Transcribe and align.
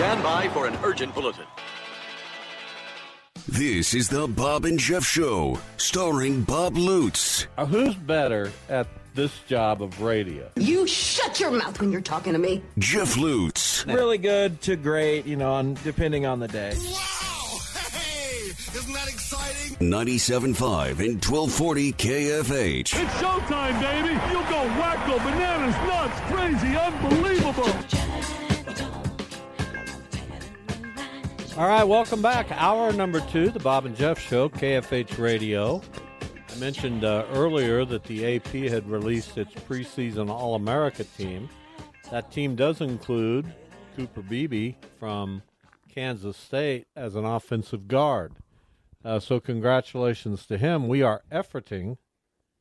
Stand 0.00 0.22
by 0.22 0.48
for 0.48 0.66
an 0.66 0.78
urgent 0.82 1.14
bulletin. 1.14 1.44
This 3.46 3.92
is 3.92 4.08
the 4.08 4.26
Bob 4.26 4.64
and 4.64 4.78
Jeff 4.78 5.04
Show, 5.04 5.58
starring 5.76 6.40
Bob 6.40 6.78
Lutz. 6.78 7.46
Uh, 7.58 7.66
who's 7.66 7.94
better 7.96 8.50
at 8.70 8.86
this 9.14 9.40
job 9.40 9.82
of 9.82 10.00
radio? 10.00 10.48
You 10.56 10.86
shut 10.86 11.38
your 11.38 11.50
mouth 11.50 11.78
when 11.78 11.92
you're 11.92 12.00
talking 12.00 12.32
to 12.32 12.38
me. 12.38 12.62
Jeff 12.78 13.18
Lutz. 13.18 13.86
Really 13.86 14.16
good 14.16 14.62
to 14.62 14.76
great, 14.76 15.26
you 15.26 15.36
know, 15.36 15.52
on, 15.52 15.74
depending 15.84 16.24
on 16.24 16.40
the 16.40 16.48
day. 16.48 16.72
Wow! 16.78 17.58
Hey! 17.90 18.48
Isn't 18.48 18.94
that 18.94 19.06
exciting? 19.06 19.76
97.5 19.86 20.88
and 21.00 21.22
1240 21.22 21.92
KFH. 21.92 22.80
It's 22.80 22.94
showtime, 22.94 23.78
baby! 23.82 24.14
You'll 24.32 24.44
go 24.44 24.64
wacko, 24.80 25.18
bananas, 25.18 25.76
nuts, 25.86 26.20
crazy, 26.32 26.74
unbelievable! 26.74 27.79
All 31.60 31.68
right, 31.68 31.84
welcome 31.84 32.22
back. 32.22 32.50
Hour 32.52 32.90
number 32.90 33.20
two, 33.20 33.50
the 33.50 33.58
Bob 33.58 33.84
and 33.84 33.94
Jeff 33.94 34.18
Show, 34.18 34.48
KFH 34.48 35.18
Radio. 35.18 35.82
I 36.48 36.58
mentioned 36.58 37.04
uh, 37.04 37.26
earlier 37.34 37.84
that 37.84 38.02
the 38.04 38.36
AP 38.36 38.46
had 38.70 38.88
released 38.88 39.36
its 39.36 39.52
preseason 39.52 40.30
All 40.30 40.54
America 40.54 41.04
team. 41.04 41.50
That 42.10 42.32
team 42.32 42.56
does 42.56 42.80
include 42.80 43.52
Cooper 43.94 44.22
Beebe 44.22 44.76
from 44.98 45.42
Kansas 45.86 46.38
State 46.38 46.86
as 46.96 47.14
an 47.14 47.26
offensive 47.26 47.88
guard. 47.88 48.36
Uh, 49.04 49.20
so, 49.20 49.38
congratulations 49.38 50.46
to 50.46 50.56
him. 50.56 50.88
We 50.88 51.02
are 51.02 51.24
efforting 51.30 51.98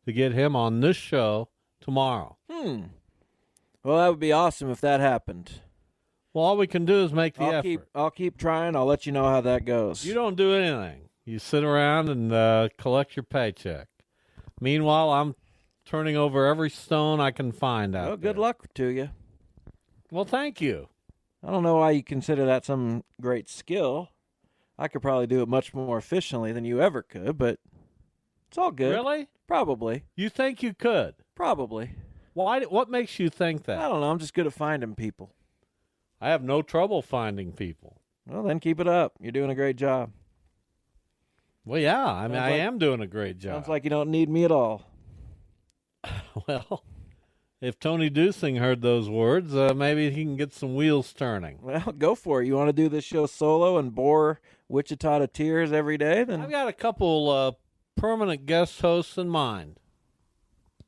to 0.03 0.11
get 0.11 0.33
him 0.33 0.57
on 0.57 0.81
this 0.81 0.97
show 0.97 1.47
tomorrow. 1.79 2.35
Hmm. 2.51 2.81
Well, 3.81 3.95
that 3.95 4.09
would 4.09 4.19
be 4.19 4.33
awesome 4.33 4.69
if 4.69 4.81
that 4.81 4.99
happened. 4.99 5.61
Well, 6.33 6.45
all 6.45 6.57
we 6.57 6.67
can 6.67 6.85
do 6.85 7.03
is 7.03 7.11
make 7.11 7.35
the 7.35 7.43
I'll 7.43 7.53
effort. 7.53 7.63
keep 7.63 7.81
I'll 7.95 8.11
keep 8.11 8.37
trying. 8.37 8.75
I'll 8.75 8.85
let 8.85 9.05
you 9.05 9.11
know 9.11 9.25
how 9.25 9.41
that 9.41 9.65
goes. 9.65 10.05
You 10.05 10.13
don't 10.13 10.35
do 10.35 10.53
anything. 10.53 11.09
You 11.25 11.39
sit 11.39 11.63
around 11.63 12.09
and 12.09 12.31
uh, 12.31 12.69
collect 12.77 13.15
your 13.15 13.23
paycheck. 13.23 13.87
Meanwhile, 14.61 15.11
I'm 15.11 15.35
turning 15.85 16.15
over 16.15 16.45
every 16.45 16.69
stone 16.69 17.19
I 17.19 17.31
can 17.31 17.51
find 17.51 17.95
out. 17.95 18.07
Well, 18.07 18.17
good 18.17 18.35
there. 18.35 18.41
luck 18.41 18.73
to 18.75 18.87
you. 18.87 19.09
Well, 20.11 20.25
thank 20.25 20.61
you. 20.61 20.89
I 21.43 21.51
don't 21.51 21.63
know 21.63 21.77
why 21.77 21.91
you 21.91 22.03
consider 22.03 22.45
that 22.45 22.65
some 22.65 23.03
great 23.21 23.49
skill. 23.49 24.09
I 24.77 24.87
could 24.87 25.01
probably 25.01 25.27
do 25.27 25.41
it 25.41 25.47
much 25.47 25.73
more 25.73 25.97
efficiently 25.97 26.51
than 26.51 26.65
you 26.65 26.81
ever 26.81 27.01
could, 27.01 27.37
but 27.37 27.59
it's 28.47 28.57
all 28.57 28.71
good. 28.71 28.91
Really? 28.93 29.27
Probably. 29.47 30.03
You 30.15 30.29
think 30.29 30.61
you 30.61 30.73
could? 30.73 31.15
Probably. 31.35 31.91
Why? 32.33 32.61
What 32.61 32.89
makes 32.89 33.19
you 33.19 33.29
think 33.29 33.63
that? 33.65 33.79
I 33.79 33.87
don't 33.89 34.01
know. 34.01 34.09
I'm 34.09 34.19
just 34.19 34.33
good 34.33 34.47
at 34.47 34.53
finding 34.53 34.95
people. 34.95 35.33
I 36.21 36.29
have 36.29 36.43
no 36.43 36.61
trouble 36.61 37.01
finding 37.01 37.51
people. 37.53 38.01
Well, 38.27 38.43
then 38.43 38.59
keep 38.59 38.79
it 38.79 38.87
up. 38.87 39.13
You're 39.19 39.31
doing 39.31 39.49
a 39.49 39.55
great 39.55 39.75
job. 39.77 40.11
Well, 41.65 41.79
yeah. 41.79 42.05
I 42.05 42.27
mean, 42.27 42.35
Sounds 42.37 42.43
I 42.47 42.51
like- 42.51 42.59
am 42.61 42.77
doing 42.77 43.01
a 43.01 43.07
great 43.07 43.37
job. 43.37 43.53
Sounds 43.55 43.67
like 43.67 43.83
you 43.83 43.89
don't 43.89 44.09
need 44.11 44.29
me 44.29 44.43
at 44.43 44.51
all. 44.51 44.83
well, 46.47 46.83
if 47.61 47.79
Tony 47.79 48.09
Deucing 48.09 48.59
heard 48.59 48.81
those 48.81 49.09
words, 49.09 49.53
uh, 49.55 49.73
maybe 49.75 50.09
he 50.11 50.23
can 50.23 50.35
get 50.37 50.53
some 50.53 50.75
wheels 50.75 51.11
turning. 51.13 51.59
Well, 51.61 51.91
go 51.97 52.15
for 52.15 52.41
it. 52.41 52.47
You 52.47 52.55
want 52.55 52.69
to 52.69 52.73
do 52.73 52.89
this 52.89 53.03
show 53.03 53.25
solo 53.25 53.77
and 53.77 53.93
bore 53.93 54.39
Wichita 54.67 55.19
to 55.19 55.27
tears 55.27 55.71
every 55.71 55.97
day? 55.97 56.23
Then 56.23 56.41
I've 56.41 56.51
got 56.51 56.67
a 56.67 56.73
couple 56.73 57.29
uh, 57.29 57.51
permanent 57.95 58.45
guest 58.45 58.79
hosts 58.81 59.17
in 59.17 59.29
mind. 59.29 59.79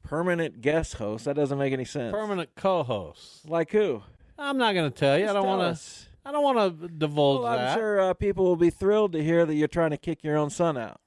permanent 0.04 0.62
guest 0.62 0.96
host. 0.96 1.26
That 1.26 1.36
doesn't 1.36 1.58
make 1.58 1.74
any 1.74 1.86
sense. 1.86 2.12
Permanent 2.14 2.52
co-hosts. 2.56 3.46
Like 3.46 3.72
who? 3.72 4.04
I'm 4.42 4.58
not 4.58 4.74
going 4.74 4.92
to 4.92 4.98
tell 4.98 5.18
you. 5.18 5.30
I 5.30 5.34
don't 5.34 5.46
want 5.46 5.78
to. 5.78 5.82
I 6.24 6.32
don't 6.32 6.44
want 6.44 6.82
to 6.82 6.88
divulge 6.88 7.42
Well, 7.42 7.52
I'm 7.52 7.58
that. 7.58 7.78
sure 7.78 8.00
uh, 8.00 8.14
people 8.14 8.46
will 8.46 8.56
be 8.56 8.70
thrilled 8.70 9.14
to 9.14 9.24
hear 9.24 9.46
that 9.46 9.56
you're 9.56 9.68
trying 9.68 9.90
to 9.92 9.98
kick 9.98 10.24
your 10.24 10.38
own 10.38 10.50
son 10.52 10.78
out. 10.78 11.02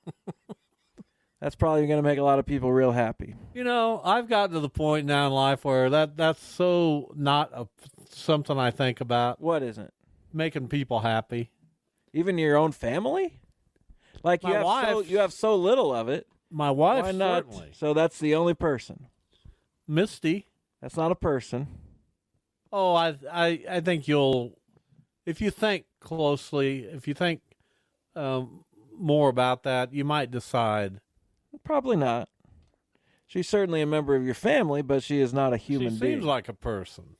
That's 1.40 1.54
probably 1.54 1.86
going 1.86 1.98
to 1.98 2.02
make 2.02 2.18
a 2.18 2.22
lot 2.22 2.38
of 2.38 2.46
people 2.46 2.72
real 2.72 2.90
happy. 2.92 3.34
You 3.54 3.64
know, 3.64 4.00
I've 4.02 4.28
gotten 4.28 4.54
to 4.54 4.60
the 4.60 4.68
point 4.70 5.06
now 5.06 5.26
in 5.26 5.32
life 5.34 5.64
where 5.64 5.90
that 5.90 6.16
that's 6.16 6.42
so 6.42 7.12
not 7.14 7.50
a, 7.52 7.68
something 8.08 8.58
I 8.58 8.70
think 8.70 9.02
about. 9.02 9.42
What 9.42 9.62
isn't? 9.62 9.92
Making 10.32 10.68
people 10.68 11.00
happy. 11.00 11.50
Even 12.14 12.38
your 12.38 12.56
own 12.56 12.72
family? 12.72 13.40
Like 14.22 14.42
you 14.42 14.54
My 14.54 14.84
have 14.86 14.88
so 14.88 15.00
you 15.02 15.18
have 15.18 15.32
so 15.34 15.54
little 15.54 15.94
of 15.94 16.08
it. 16.08 16.26
My 16.50 16.70
wife 16.70 17.04
Why 17.04 17.12
not? 17.12 17.44
certainly. 17.44 17.70
So 17.74 17.92
that's 17.92 18.18
the 18.18 18.34
only 18.34 18.54
person. 18.54 19.08
Misty. 19.86 20.46
That's 20.80 20.96
not 20.96 21.12
a 21.12 21.16
person. 21.16 21.66
Oh, 22.76 22.96
I 22.96 23.14
I 23.30 23.64
I 23.70 23.80
think 23.80 24.08
you'll 24.08 24.58
if 25.24 25.40
you 25.40 25.52
think 25.52 25.84
closely, 26.00 26.80
if 26.80 27.06
you 27.06 27.14
think 27.14 27.40
um, 28.16 28.64
more 28.98 29.28
about 29.28 29.62
that, 29.62 29.92
you 29.92 30.04
might 30.04 30.32
decide. 30.32 31.00
Probably 31.62 31.96
not. 31.96 32.28
She's 33.28 33.48
certainly 33.48 33.80
a 33.80 33.86
member 33.86 34.16
of 34.16 34.24
your 34.24 34.34
family, 34.34 34.82
but 34.82 35.04
she 35.04 35.20
is 35.20 35.32
not 35.32 35.52
a 35.52 35.56
human 35.56 35.94
she 35.94 36.00
being. 36.00 36.12
seems 36.14 36.24
like 36.24 36.48
a 36.48 36.52
person. 36.52 37.14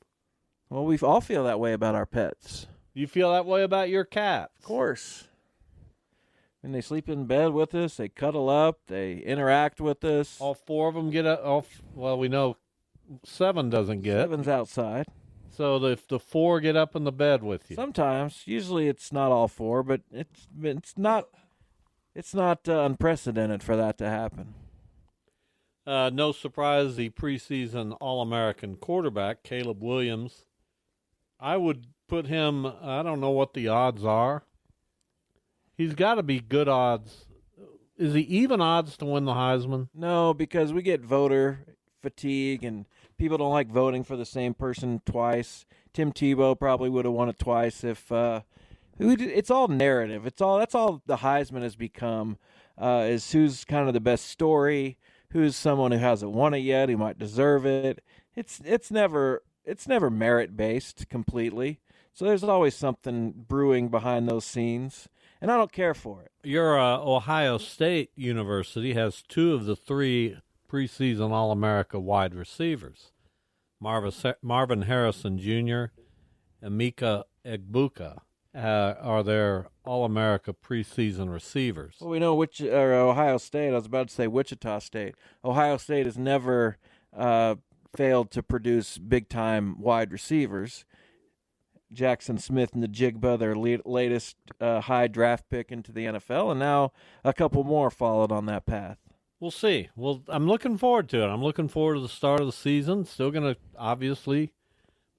well, 0.69 0.85
we 0.85 0.99
all 0.99 1.21
feel 1.21 1.45
that 1.45 1.61
way 1.61 1.73
about 1.73 1.95
our 1.95 2.05
pets. 2.05 2.67
You 2.93 3.07
feel 3.07 3.33
that 3.33 3.47
way 3.47 3.63
about 3.63 3.89
your 3.89 4.05
cat? 4.05 4.51
Of 4.59 4.65
course. 4.65 5.29
When 6.63 6.73
they 6.73 6.81
sleep 6.81 7.09
in 7.09 7.27
bed 7.27 7.53
with 7.53 7.77
us, 7.77 7.97
they 7.97 8.09
cuddle 8.09 8.49
up, 8.49 8.81
they 8.89 9.19
interact 9.19 9.81
with 9.81 10.03
us. 10.03 10.41
All 10.41 10.55
four 10.55 10.89
of 10.89 10.95
them 10.95 11.11
get 11.11 11.27
up. 11.27 11.45
All, 11.45 11.65
well, 11.95 12.19
we 12.19 12.27
know 12.27 12.57
seven 13.23 13.71
doesn't 13.71 14.03
get. 14.03 14.17
Seven's 14.17 14.49
outside. 14.49 15.07
So 15.57 15.79
the, 15.79 15.99
the 16.09 16.19
four 16.19 16.61
get 16.61 16.77
up 16.77 16.97
in 16.97 17.05
the 17.05 17.13
bed 17.13 17.43
with 17.43 17.71
you, 17.71 17.77
Sometimes, 17.77 18.43
usually 18.45 18.89
it's 18.89 19.13
not 19.13 19.31
all 19.31 19.49
four, 19.49 19.83
but 19.83 20.01
it's 20.11 20.49
it's 20.61 20.95
not 20.97 21.29
it's 22.15 22.35
not 22.35 22.69
uh, 22.69 22.81
unprecedented 22.81 23.63
for 23.63 23.77
that 23.77 23.99
to 23.99 24.09
happen. 24.09 24.55
Uh, 25.87 26.11
no 26.13 26.33
surprise, 26.33 26.97
the 26.97 27.11
preseason 27.11 27.97
All 28.01 28.23
American 28.23 28.77
quarterback, 28.77 29.43
Caleb 29.43 29.83
Williams. 29.83 30.45
I 31.39 31.57
would 31.57 31.87
put 32.09 32.27
him, 32.27 32.65
I 32.67 33.03
don't 33.03 33.21
know 33.21 33.31
what 33.31 33.53
the 33.53 33.69
odds 33.69 34.05
are. 34.05 34.45
He's 35.77 35.95
got 35.95 36.15
to 36.15 36.23
be 36.23 36.41
good 36.41 36.69
odds. 36.69 37.27
Is 37.99 38.15
he 38.15 38.23
even 38.23 38.61
odds 38.61 38.97
to 38.99 39.05
win 39.05 39.25
the 39.25 39.35
Heisman? 39.35 39.89
No, 39.95 40.33
because 40.33 40.73
we 40.73 40.83
get 40.83 41.03
voter 41.03 41.67
fatigue 42.01 42.65
and 42.65 42.87
people 43.17 43.39
don't 43.39 43.53
like 43.53 43.69
voting 43.69 44.05
for 44.05 44.17
the 44.17 44.27
same 44.27 44.55
person 44.55 45.01
twice. 45.07 45.67
Tim 45.93 46.13
Tebow 46.13 46.59
probably 46.59 46.91
would 46.91 47.05
have 47.05 47.15
won 47.15 47.29
it 47.29 47.39
twice 47.39 47.85
if 47.85 48.11
uh 48.11 48.41
it's 48.99 49.51
all 49.51 49.69
narrative. 49.69 50.27
It's 50.27 50.41
all 50.41 50.59
that's 50.59 50.75
all 50.75 51.03
the 51.07 51.19
Heisman 51.19 51.63
has 51.63 51.77
become 51.77 52.39
uh 52.79 53.07
is 53.09 53.33
who's 53.33 53.65
kind 53.65 53.89
of 53.89 53.95
the 53.95 54.01
best 54.01 54.27
story, 54.27 54.99
who's 55.31 55.57
someone 55.57 55.93
who 55.93 55.99
hasn't 55.99 56.33
won 56.33 56.55
it 56.55 56.59
yet, 56.59 56.89
who 56.89 56.97
might 56.97 57.19
deserve 57.19 57.67
it. 57.67 58.03
It's 58.35 58.61
it's 58.65 58.91
never 58.91 59.43
it's 59.65 59.89
never 59.89 60.11
merit 60.11 60.57
based 60.57 61.09
completely. 61.09 61.81
So 62.13 62.25
there's 62.25 62.45
always 62.45 62.77
something 62.77 63.33
brewing 63.49 63.89
behind 63.89 64.29
those 64.29 64.45
scenes, 64.45 65.09
and 65.41 65.51
I 65.51 65.57
don't 65.57 65.73
care 65.73 65.95
for 65.95 66.23
it. 66.23 66.31
Your 66.45 66.79
uh, 66.79 66.99
Ohio 66.99 67.59
State 67.59 68.11
University 68.15 68.95
has 68.95 69.23
two 69.27 69.53
of 69.53 69.65
the 69.65 69.75
three 69.75 70.37
preseason 70.75 71.31
All 71.31 71.53
America 71.53 72.01
wide 72.01 72.35
receivers 72.35 73.13
Marvin, 73.81 74.83
Harrison 74.83 75.39
Jr., 75.39 75.93
and 76.63 76.81
Emeka 76.81 77.25
Egbuka 77.47 78.19
uh, 78.55 78.95
are 79.01 79.23
their 79.23 79.69
All 79.85 80.05
America 80.05 80.55
preseason 80.55 81.31
receivers. 81.33 81.97
Well, 82.01 82.11
we 82.11 82.19
know 82.19 82.35
which 82.35 82.63
Ohio 82.63 83.37
State. 83.39 83.69
I 83.69 83.75
was 83.75 83.87
about 83.87 84.09
to 84.09 84.15
say 84.15 84.27
Wichita 84.27 84.79
State. 84.79 85.15
Ohio 85.45 85.77
State 85.77 86.07
has 86.07 86.17
never 86.17 86.79
uh, 87.17 87.57
failed 87.95 88.31
to 88.33 88.43
produce 88.43 88.97
big 88.99 89.29
time 89.29 89.81
wide 89.81 90.11
receivers. 90.11 90.87
Jaxon 91.93 92.41
Smith-Njigba, 92.41 93.39
their 93.39 93.55
latest 93.55 94.37
uh, 94.61 94.81
high 94.81 95.07
draft 95.07 95.49
pick 95.49 95.71
into 95.71 95.93
the 95.93 96.07
NFL, 96.07 96.51
and 96.51 96.59
now 96.59 96.91
a 97.23 97.33
couple 97.33 97.63
more 97.63 97.91
followed 97.91 98.33
on 98.33 98.47
that 98.47 98.67
path. 98.67 99.04
We'll 99.45 99.51
see. 99.51 99.91
Well, 99.95 100.23
I'm 100.29 100.47
looking 100.47 100.79
forward 100.79 101.11
to 101.11 101.23
it. 101.23 101.27
I'm 101.27 101.43
looking 101.43 101.69
forward 101.69 101.97
to 101.97 102.01
the 102.01 102.09
start 102.09 102.41
of 102.41 102.47
the 102.47 102.53
season. 102.53 103.05
Still 103.05 103.31
going 103.31 103.55
to 103.55 103.61
obviously 103.77 104.55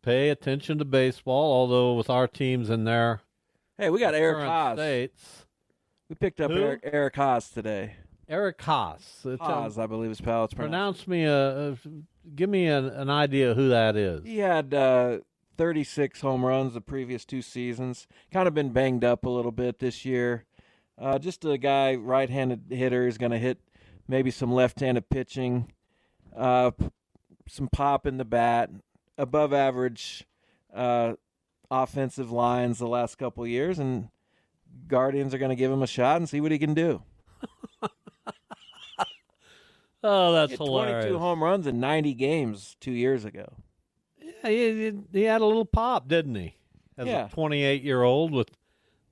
pay 0.01 0.29
attention 0.29 0.79
to 0.79 0.83
baseball, 0.83 1.53
although 1.53 1.93
with 1.93 2.09
our 2.09 2.27
teams 2.27 2.71
in 2.71 2.85
there. 2.85 3.21
Hey, 3.77 3.91
we 3.91 3.99
got 3.99 4.15
Eric 4.15 4.37
Haase. 4.37 4.77
States. 4.77 5.45
We 6.09 6.15
picked 6.15 6.41
up 6.41 6.49
Eric, 6.49 6.79
Eric 6.91 7.13
Haase 7.13 7.53
today. 7.53 7.97
Eric 8.27 8.57
Haase. 8.57 9.37
Haase, 9.37 9.77
I 9.77 9.85
believe 9.85 10.09
his 10.09 10.21
pal. 10.21 10.47
Pronounce 10.47 11.07
me 11.07 11.25
a, 11.25 11.73
a 11.73 11.77
give 12.33 12.49
me 12.49 12.65
an, 12.65 12.85
an 12.85 13.11
idea 13.11 13.53
who 13.53 13.69
that 13.69 13.95
is. 13.95 14.25
He 14.25 14.39
had 14.39 14.73
uh, 14.73 15.19
36 15.55 16.19
home 16.21 16.43
runs 16.43 16.73
the 16.73 16.81
previous 16.81 17.25
two 17.25 17.43
seasons. 17.43 18.07
Kind 18.33 18.47
of 18.47 18.55
been 18.55 18.69
banged 18.69 19.03
up 19.03 19.23
a 19.23 19.29
little 19.29 19.51
bit 19.51 19.77
this 19.77 20.03
year. 20.03 20.45
Uh, 20.97 21.19
just 21.19 21.45
a 21.45 21.59
guy, 21.59 21.93
right-handed 21.93 22.63
hitter, 22.71 23.05
is 23.05 23.19
going 23.19 23.31
to 23.31 23.37
hit 23.37 23.59
maybe 24.07 24.31
some 24.31 24.53
left-handed 24.53 25.09
pitching, 25.09 25.71
uh, 26.35 26.71
some 27.47 27.67
pop 27.67 28.05
in 28.05 28.17
the 28.17 28.25
bat, 28.25 28.69
above 29.17 29.53
average 29.53 30.25
uh, 30.73 31.13
offensive 31.71 32.31
lines 32.31 32.79
the 32.79 32.87
last 32.87 33.17
couple 33.17 33.45
years, 33.47 33.79
and 33.79 34.09
Guardians 34.87 35.33
are 35.33 35.37
going 35.37 35.49
to 35.49 35.55
give 35.55 35.71
him 35.71 35.81
a 35.81 35.87
shot 35.87 36.17
and 36.17 36.29
see 36.29 36.41
what 36.41 36.51
he 36.51 36.59
can 36.59 36.73
do. 36.73 37.01
oh, 40.03 40.33
that's 40.33 40.51
he 40.51 40.57
hilarious! 40.57 41.05
Twenty-two 41.05 41.19
home 41.19 41.43
runs 41.43 41.67
in 41.67 41.79
ninety 41.79 42.13
games 42.13 42.75
two 42.79 42.91
years 42.91 43.25
ago. 43.25 43.53
Yeah, 44.21 44.49
he, 44.49 44.93
he 45.11 45.23
had 45.23 45.41
a 45.41 45.45
little 45.45 45.65
pop, 45.65 46.07
didn't 46.07 46.35
he? 46.35 46.57
As 46.97 47.07
yeah. 47.07 47.25
a 47.25 47.29
twenty-eight-year-old 47.29 48.31
with 48.31 48.49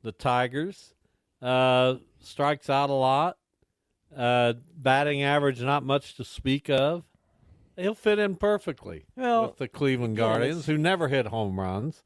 the 0.04 0.12
Tigers, 0.12 0.94
uh, 1.42 1.96
strikes 2.20 2.70
out 2.70 2.90
a 2.90 2.94
lot. 2.94 3.38
Uh, 4.16 4.54
batting 4.76 5.22
average 5.24 5.62
not 5.62 5.84
much 5.84 6.16
to 6.16 6.24
speak 6.24 6.70
of. 6.70 7.04
He'll 7.76 7.96
fit 7.96 8.20
in 8.20 8.36
perfectly 8.36 9.06
well, 9.16 9.48
with 9.48 9.58
the 9.58 9.68
Cleveland 9.68 10.16
Guardians, 10.16 10.68
who 10.68 10.78
never 10.78 11.08
hit 11.08 11.28
home 11.28 11.60
runs. 11.60 12.04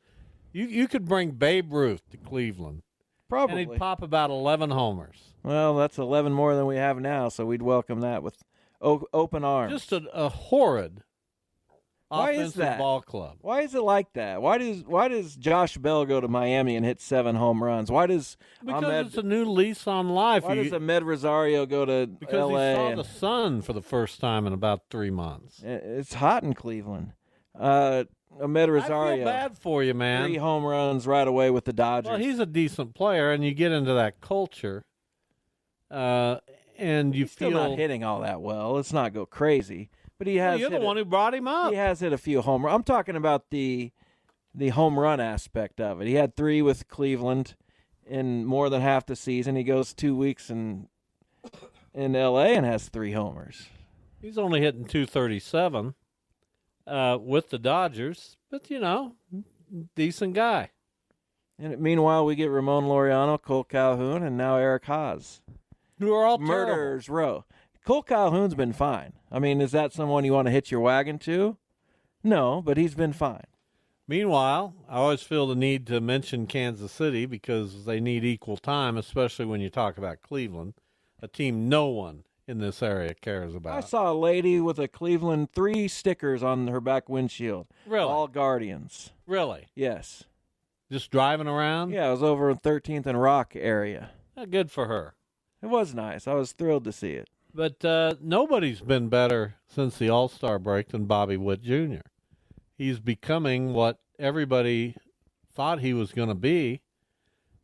You 0.54 0.66
you 0.66 0.88
could 0.88 1.06
bring 1.06 1.32
Babe 1.32 1.74
Ruth 1.74 2.10
to 2.12 2.18
Cleveland, 2.18 2.84
probably, 3.28 3.64
and 3.64 3.72
he'd 3.74 3.78
pop 3.80 4.02
about 4.02 4.30
eleven 4.30 4.70
homers. 4.70 5.34
Well, 5.44 5.76
that's 5.76 5.98
eleven 5.98 6.32
more 6.32 6.56
than 6.56 6.66
we 6.66 6.78
have 6.78 7.00
now, 7.00 7.28
so 7.30 7.46
we'd 7.46 7.62
welcome 7.62 8.00
that 8.00 8.24
with 8.24 8.42
o- 8.82 9.08
open 9.14 9.44
arms. 9.44 9.74
Just 9.74 9.92
a, 9.92 10.04
a 10.14 10.30
horrid 10.30 11.04
why 12.10 12.32
is 12.32 12.54
that? 12.54 12.78
ball 12.78 13.02
club. 13.02 13.38
Why 13.42 13.62
is 13.62 13.76
it 13.76 13.82
like 13.82 14.14
that? 14.14 14.42
Why 14.42 14.58
does 14.58 14.84
why 14.84 15.10
does 15.10 15.36
Josh 15.36 15.78
Bell 15.78 16.06
go 16.06 16.22
to 16.22 16.28
Miami 16.28 16.76
and 16.76 16.86
hit 16.86 17.02
seven 17.02 17.36
home 17.36 17.62
runs? 17.62 17.92
Why 17.92 18.08
does 18.08 18.38
because 18.66 18.84
Amed, 18.84 19.06
it's 19.08 19.18
a 19.18 19.24
new 19.24 19.46
lease 19.46 19.88
on 19.88 20.10
life. 20.10 20.44
Why 20.44 20.54
you, 20.54 20.64
does 20.64 20.74
Amed 20.74 21.04
Rosario 21.04 21.66
go 21.66 21.86
to 21.86 22.08
because 22.08 22.40
L.A. 22.40 22.70
he 22.70 22.76
saw 22.76 22.88
and, 22.90 23.00
the 23.00 23.04
sun 23.04 23.62
for 23.62 23.74
the 23.74 23.82
first 23.82 24.22
time 24.22 24.48
in 24.48 24.54
about 24.54 24.84
three 24.90 25.10
months. 25.10 25.62
It's 25.64 26.14
hot 26.14 26.44
in 26.44 26.54
Cleveland. 26.54 27.14
Uh, 27.58 28.06
Amed 28.40 28.70
Rosario. 28.70 29.14
I 29.14 29.16
feel 29.18 29.26
bad 29.26 29.58
for 29.58 29.84
you, 29.84 29.94
man. 29.94 30.28
Three 30.28 30.38
home 30.38 30.64
runs 30.64 31.08
right 31.08 31.28
away 31.28 31.50
with 31.50 31.66
the 31.66 31.74
Dodgers. 31.74 32.12
Well, 32.12 32.20
he's 32.20 32.40
a 32.40 32.46
decent 32.46 32.94
player, 32.96 33.32
and 33.32 33.44
you 33.44 33.54
get 33.54 33.72
into 33.72 33.94
that 33.94 34.22
culture, 34.22 34.86
uh, 35.92 36.38
and 36.78 37.14
you 37.14 37.26
he's 37.26 37.34
feel 37.34 37.50
still 37.50 37.70
not 37.70 37.78
hitting 37.78 38.04
all 38.04 38.22
that 38.22 38.42
well. 38.42 38.74
Let's 38.74 38.94
not 38.94 39.14
go 39.14 39.26
crazy. 39.26 39.90
But 40.18 40.28
he 40.28 40.38
has. 40.38 40.54
Well, 40.54 40.60
you're 40.60 40.70
the 40.70 40.78
hit 40.78 40.86
one 40.86 40.98
a, 40.98 41.02
who 41.02 41.06
brought 41.06 41.34
him 41.34 41.48
up. 41.48 41.72
He 41.72 41.78
has 41.78 42.00
hit 42.00 42.14
a 42.14 42.18
few 42.18 42.42
home 42.42 42.66
runs. 42.66 42.76
I'm 42.76 42.84
talking 42.84 43.16
about 43.16 43.50
the 43.50 43.92
the 44.54 44.70
home 44.70 44.98
run 44.98 45.20
aspect 45.20 45.80
of 45.80 46.02
it. 46.02 46.08
He 46.08 46.16
had 46.16 46.36
three 46.36 46.62
with 46.62 46.88
Cleveland 46.88 47.56
in 48.06 48.46
more 48.46 48.70
than 48.70 48.82
half 48.82 49.06
the 49.06 49.16
season. 49.16 49.56
He 49.56 49.64
goes 49.64 49.94
two 49.94 50.16
weeks 50.16 50.50
in 50.50 50.88
in 51.94 52.16
L.A. 52.16 52.56
and 52.56 52.66
has 52.66 52.90
three 52.90 53.12
homers. 53.12 53.68
He's 54.22 54.38
only 54.38 54.62
hitting 54.62 54.86
237 54.86 55.94
uh, 56.88 57.18
with 57.22 57.50
the 57.50 57.60
Dodgers, 57.60 58.38
but 58.50 58.70
you 58.70 58.80
know, 58.80 59.16
decent 59.96 60.34
guy. 60.34 60.72
And 61.60 61.80
meanwhile, 61.80 62.26
we 62.26 62.36
get 62.36 62.52
Ramon 62.52 62.86
Laureano, 62.86 63.42
Cole 63.42 63.64
Calhoun, 63.64 64.24
and 64.24 64.38
now 64.38 64.58
Eric 64.58 64.86
Haase, 64.86 65.42
who 66.00 66.14
are 66.14 66.26
all 66.26 66.38
murderers 66.38 67.06
terrible. 67.06 67.18
row. 67.18 67.46
Cole 67.88 68.04
Calhoun's 68.04 68.54
been 68.54 68.74
fine. 68.74 69.14
I 69.32 69.40
mean, 69.40 69.62
is 69.62 69.72
that 69.72 69.94
someone 69.94 70.26
you 70.26 70.34
want 70.34 70.48
to 70.48 70.52
hitch 70.52 70.70
your 70.72 70.82
wagon 70.82 71.18
to? 71.20 71.56
No, 72.22 72.62
but 72.62 72.76
he's 72.76 72.96
been 72.96 73.14
fine. 73.14 73.46
Meanwhile, 74.10 74.74
I 74.90 74.98
always 74.98 75.22
feel 75.22 75.48
the 75.48 75.56
need 75.56 75.88
to 75.88 76.02
mention 76.02 76.48
Kansas 76.48 76.92
City 76.92 77.26
because 77.26 77.86
they 77.86 78.02
need 78.02 78.26
equal 78.26 78.58
time, 78.58 78.98
especially 78.98 79.46
when 79.46 79.62
you 79.62 79.70
talk 79.70 79.98
about 79.98 80.22
Cleveland, 80.22 80.74
a 81.22 81.30
team 81.30 81.70
no 81.70 81.88
one 81.88 82.26
in 82.46 82.60
this 82.60 82.84
area 82.84 83.14
cares 83.14 83.56
about. 83.56 83.78
I 83.78 83.80
saw 83.80 84.12
a 84.12 84.14
lady 84.14 84.60
with 84.60 84.80
a 84.80 84.90
Cleveland 84.90 85.54
three 85.54 85.88
stickers 85.88 86.44
on 86.44 86.68
her 86.68 86.82
back 86.82 87.08
windshield. 87.08 87.68
Really? 87.86 88.04
All 88.04 88.28
Guardians. 88.28 89.12
Really? 89.26 89.68
Yes. 89.76 90.26
Just 90.92 91.10
driving 91.10 91.48
around? 91.48 91.92
Yeah, 91.92 92.08
I 92.08 92.12
was 92.12 92.22
over 92.22 92.50
in 92.50 92.58
13th 92.58 93.06
and 93.06 93.22
Rock 93.22 93.54
area. 93.56 94.10
Good 94.50 94.72
for 94.72 94.88
her. 94.88 95.16
It 95.62 95.68
was 95.68 95.96
nice. 95.96 96.28
I 96.28 96.34
was 96.34 96.52
thrilled 96.52 96.84
to 96.84 96.92
see 96.92 97.12
it. 97.12 97.30
But 97.54 97.84
uh, 97.84 98.16
nobody's 98.22 98.82
been 98.82 99.10
better 99.10 99.56
since 99.68 99.98
the 99.98 100.10
All 100.10 100.30
Star 100.30 100.60
break 100.60 100.90
than 100.90 101.06
Bobby 101.06 101.38
Witt 101.38 101.64
Jr. 101.64 102.06
He's 102.78 103.00
becoming 103.00 103.74
what 103.74 104.00
everybody 104.20 104.96
thought 105.54 105.80
he 105.80 105.94
was 105.94 106.12
going 106.12 106.30
to 106.30 106.36
be, 106.36 106.82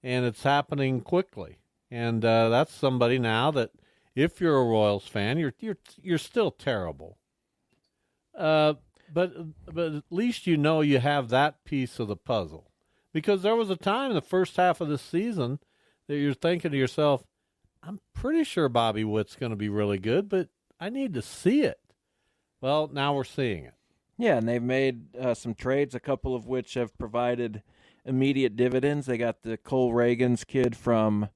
and 0.01 0.25
it's 0.25 0.43
happening 0.43 1.01
quickly. 1.01 1.59
And 1.91 2.25
uh, 2.25 2.49
that's 2.49 2.73
somebody 2.73 3.19
now 3.19 3.51
that, 3.51 3.69
if 4.15 4.41
you're 4.41 4.57
a 4.57 4.65
Royals 4.65 5.07
fan, 5.07 5.37
you're 5.37 5.53
you're 5.59 5.77
you're 6.01 6.17
still 6.17 6.49
terrible. 6.49 7.19
Uh, 8.35 8.73
but 9.13 9.33
but 9.71 9.93
at 9.93 10.03
least 10.09 10.47
you 10.47 10.57
know 10.57 10.81
you 10.81 10.99
have 10.99 11.29
that 11.29 11.63
piece 11.65 11.99
of 11.99 12.07
the 12.07 12.15
puzzle, 12.15 12.71
because 13.13 13.43
there 13.43 13.55
was 13.55 13.69
a 13.69 13.75
time 13.75 14.09
in 14.09 14.15
the 14.15 14.21
first 14.21 14.57
half 14.57 14.81
of 14.81 14.87
the 14.87 14.97
season 14.97 15.59
that 16.07 16.17
you're 16.17 16.33
thinking 16.33 16.71
to 16.71 16.77
yourself, 16.77 17.23
I'm 17.85 17.99
pretty 18.13 18.43
sure 18.43 18.69
Bobby 18.69 19.03
Witt's 19.03 19.35
going 19.35 19.51
to 19.51 19.55
be 19.55 19.69
really 19.69 19.99
good, 19.99 20.29
but 20.29 20.49
I 20.79 20.89
need 20.89 21.13
to 21.15 21.21
see 21.21 21.61
it. 21.61 21.79
Well, 22.61 22.89
now 22.91 23.13
we're 23.13 23.23
seeing 23.23 23.65
it. 23.65 23.73
Yeah, 24.17 24.37
and 24.37 24.47
they've 24.47 24.63
made 24.63 25.15
uh, 25.17 25.33
some 25.33 25.53
trades, 25.53 25.95
a 25.95 25.99
couple 25.99 26.35
of 26.35 26.45
which 26.45 26.75
have 26.75 26.97
provided 26.97 27.63
immediate 28.05 28.55
dividends. 28.55 29.05
They 29.05 29.17
got 29.17 29.41
the 29.41 29.57
Cole 29.57 29.91
Ragans 29.91 30.45
kid 30.45 30.75
from 30.77 31.29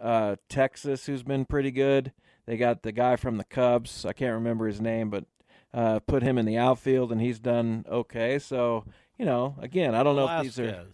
uh, 0.00 0.36
Texas 0.48 1.06
who's 1.06 1.22
been 1.22 1.44
pretty 1.44 1.70
good. 1.70 2.12
They 2.46 2.56
got 2.56 2.82
the 2.82 2.92
guy 2.92 3.16
from 3.16 3.36
the 3.36 3.44
Cubs. 3.44 4.04
I 4.04 4.12
can't 4.12 4.34
remember 4.34 4.66
his 4.66 4.80
name, 4.80 5.10
but 5.10 5.24
uh, 5.72 6.00
put 6.00 6.22
him 6.22 6.38
in 6.38 6.46
the 6.46 6.58
outfield, 6.58 7.12
and 7.12 7.20
he's 7.20 7.38
done 7.38 7.84
okay. 7.88 8.38
So, 8.38 8.84
you 9.18 9.24
know, 9.24 9.56
again, 9.60 9.94
I 9.94 10.02
don't 10.02 10.16
know 10.16 10.28
if 10.28 10.42
these 10.42 10.58
are. 10.58 10.86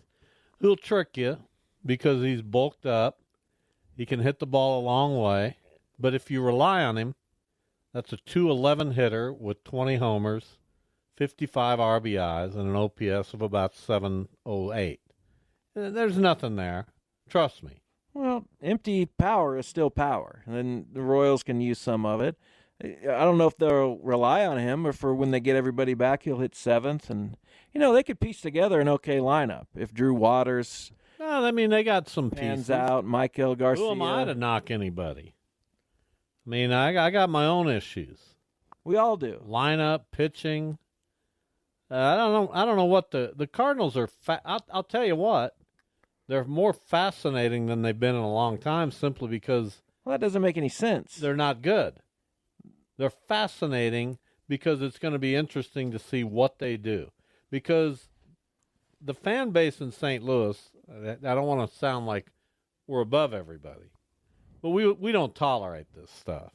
He'll 0.60 0.76
trick 0.76 1.16
you 1.16 1.38
because 1.84 2.22
he's 2.22 2.42
bulked 2.42 2.86
up. 2.86 3.20
He 3.96 4.06
can 4.06 4.20
hit 4.20 4.38
the 4.38 4.46
ball 4.46 4.80
a 4.80 4.84
long 4.84 5.18
way, 5.18 5.56
but 5.98 6.14
if 6.14 6.30
you 6.30 6.42
rely 6.42 6.84
on 6.84 6.98
him, 6.98 7.14
that's 7.94 8.12
a 8.12 8.18
211 8.18 8.92
hitter 8.92 9.32
with 9.32 9.64
20 9.64 9.96
homers, 9.96 10.58
55 11.16 11.78
RBIs, 11.78 12.54
and 12.54 12.68
an 12.68 12.76
OPS 12.76 13.32
of 13.32 13.40
about 13.40 13.74
708. 13.74 15.00
There's 15.74 16.18
nothing 16.18 16.56
there. 16.56 16.86
Trust 17.28 17.62
me. 17.62 17.80
Well, 18.12 18.44
empty 18.62 19.06
power 19.06 19.58
is 19.58 19.66
still 19.66 19.90
power, 19.90 20.42
and 20.46 20.86
the 20.92 21.02
Royals 21.02 21.42
can 21.42 21.60
use 21.60 21.78
some 21.78 22.04
of 22.04 22.20
it. 22.20 22.36
I 22.82 23.24
don't 23.24 23.38
know 23.38 23.46
if 23.46 23.56
they'll 23.56 23.96
rely 23.96 24.44
on 24.44 24.58
him, 24.58 24.86
or 24.86 24.92
for 24.92 25.14
when 25.14 25.30
they 25.30 25.40
get 25.40 25.56
everybody 25.56 25.94
back, 25.94 26.24
he'll 26.24 26.40
hit 26.40 26.54
seventh, 26.54 27.08
and 27.08 27.36
you 27.72 27.80
know 27.80 27.94
they 27.94 28.02
could 28.02 28.20
piece 28.20 28.42
together 28.42 28.80
an 28.80 28.88
okay 28.88 29.16
lineup 29.16 29.66
if 29.74 29.94
Drew 29.94 30.12
Waters. 30.12 30.92
No, 31.18 31.44
I 31.44 31.50
mean 31.50 31.70
they 31.70 31.82
got 31.82 32.08
some 32.08 32.30
pieces. 32.30 32.70
out. 32.70 33.04
Maikel 33.04 33.56
Garcia. 33.56 33.85
Who 33.85 33.90
am 33.90 34.02
I 34.02 34.25
to 34.25 34.35
knock 34.35 34.70
anybody? 34.70 35.35
I 36.46 36.50
mean, 36.50 36.73
I, 36.73 37.06
I 37.06 37.11
got 37.11 37.30
my 37.30 37.46
own 37.46 37.68
issues. 37.68 38.20
We 38.85 38.96
all 38.96 39.16
do. 39.16 39.42
Lineup, 39.49 40.02
pitching. 40.12 40.78
Uh, 41.90 41.96
I 41.96 42.16
don't 42.16 42.32
know. 42.32 42.50
I 42.52 42.64
don't 42.64 42.76
know 42.76 42.85
what 42.85 43.11
the 43.11 43.32
the 43.35 43.46
Cardinals 43.46 43.96
are. 43.96 44.06
Fa- 44.06 44.42
I'll, 44.44 44.64
I'll 44.70 44.85
tell 44.85 45.04
you 45.04 45.16
what. 45.16 45.56
They're 46.28 46.44
more 46.44 46.73
fascinating 46.73 47.66
than 47.66 47.82
they've 47.82 47.99
been 47.99 48.16
in 48.16 48.20
a 48.20 48.32
long 48.32 48.58
time, 48.58 48.90
simply 48.90 49.28
because 49.28 49.82
well, 50.04 50.12
that 50.12 50.20
doesn't 50.20 50.42
make 50.42 50.56
any 50.56 50.68
sense. 50.68 51.16
They're 51.16 51.37
not 51.37 51.62
good. 51.62 52.00
They're 52.96 53.11
fascinating 53.11 54.18
because 54.49 54.82
it's 54.82 54.99
going 54.99 55.12
to 55.12 55.18
be 55.18 55.35
interesting 55.35 55.90
to 55.92 55.99
see 55.99 56.25
what 56.25 56.58
they 56.58 56.76
do. 56.76 57.11
Because 57.50 58.08
the 59.00 59.14
fan 59.14 59.50
base 59.50 59.80
in 59.80 59.92
St. 59.92 60.23
Louis, 60.23 60.70
I 60.90 61.16
don't 61.34 61.46
want 61.46 61.68
to 61.68 61.76
sound 61.76 62.06
like 62.06 62.26
we're 62.86 63.00
above 63.00 63.34
everybody, 63.34 63.90
but 64.62 64.70
we 64.70 64.90
we 64.92 65.12
don't 65.12 65.34
tolerate 65.34 65.86
this 65.94 66.10
stuff. 66.10 66.52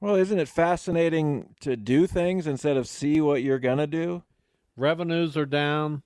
Well, 0.00 0.14
isn't 0.14 0.38
it 0.38 0.48
fascinating 0.48 1.54
to 1.60 1.76
do 1.76 2.06
things 2.06 2.46
instead 2.46 2.76
of 2.76 2.88
see 2.88 3.20
what 3.20 3.42
you're 3.42 3.58
gonna 3.58 3.86
do? 3.86 4.22
Revenues 4.76 5.36
are 5.36 5.46
down. 5.46 6.02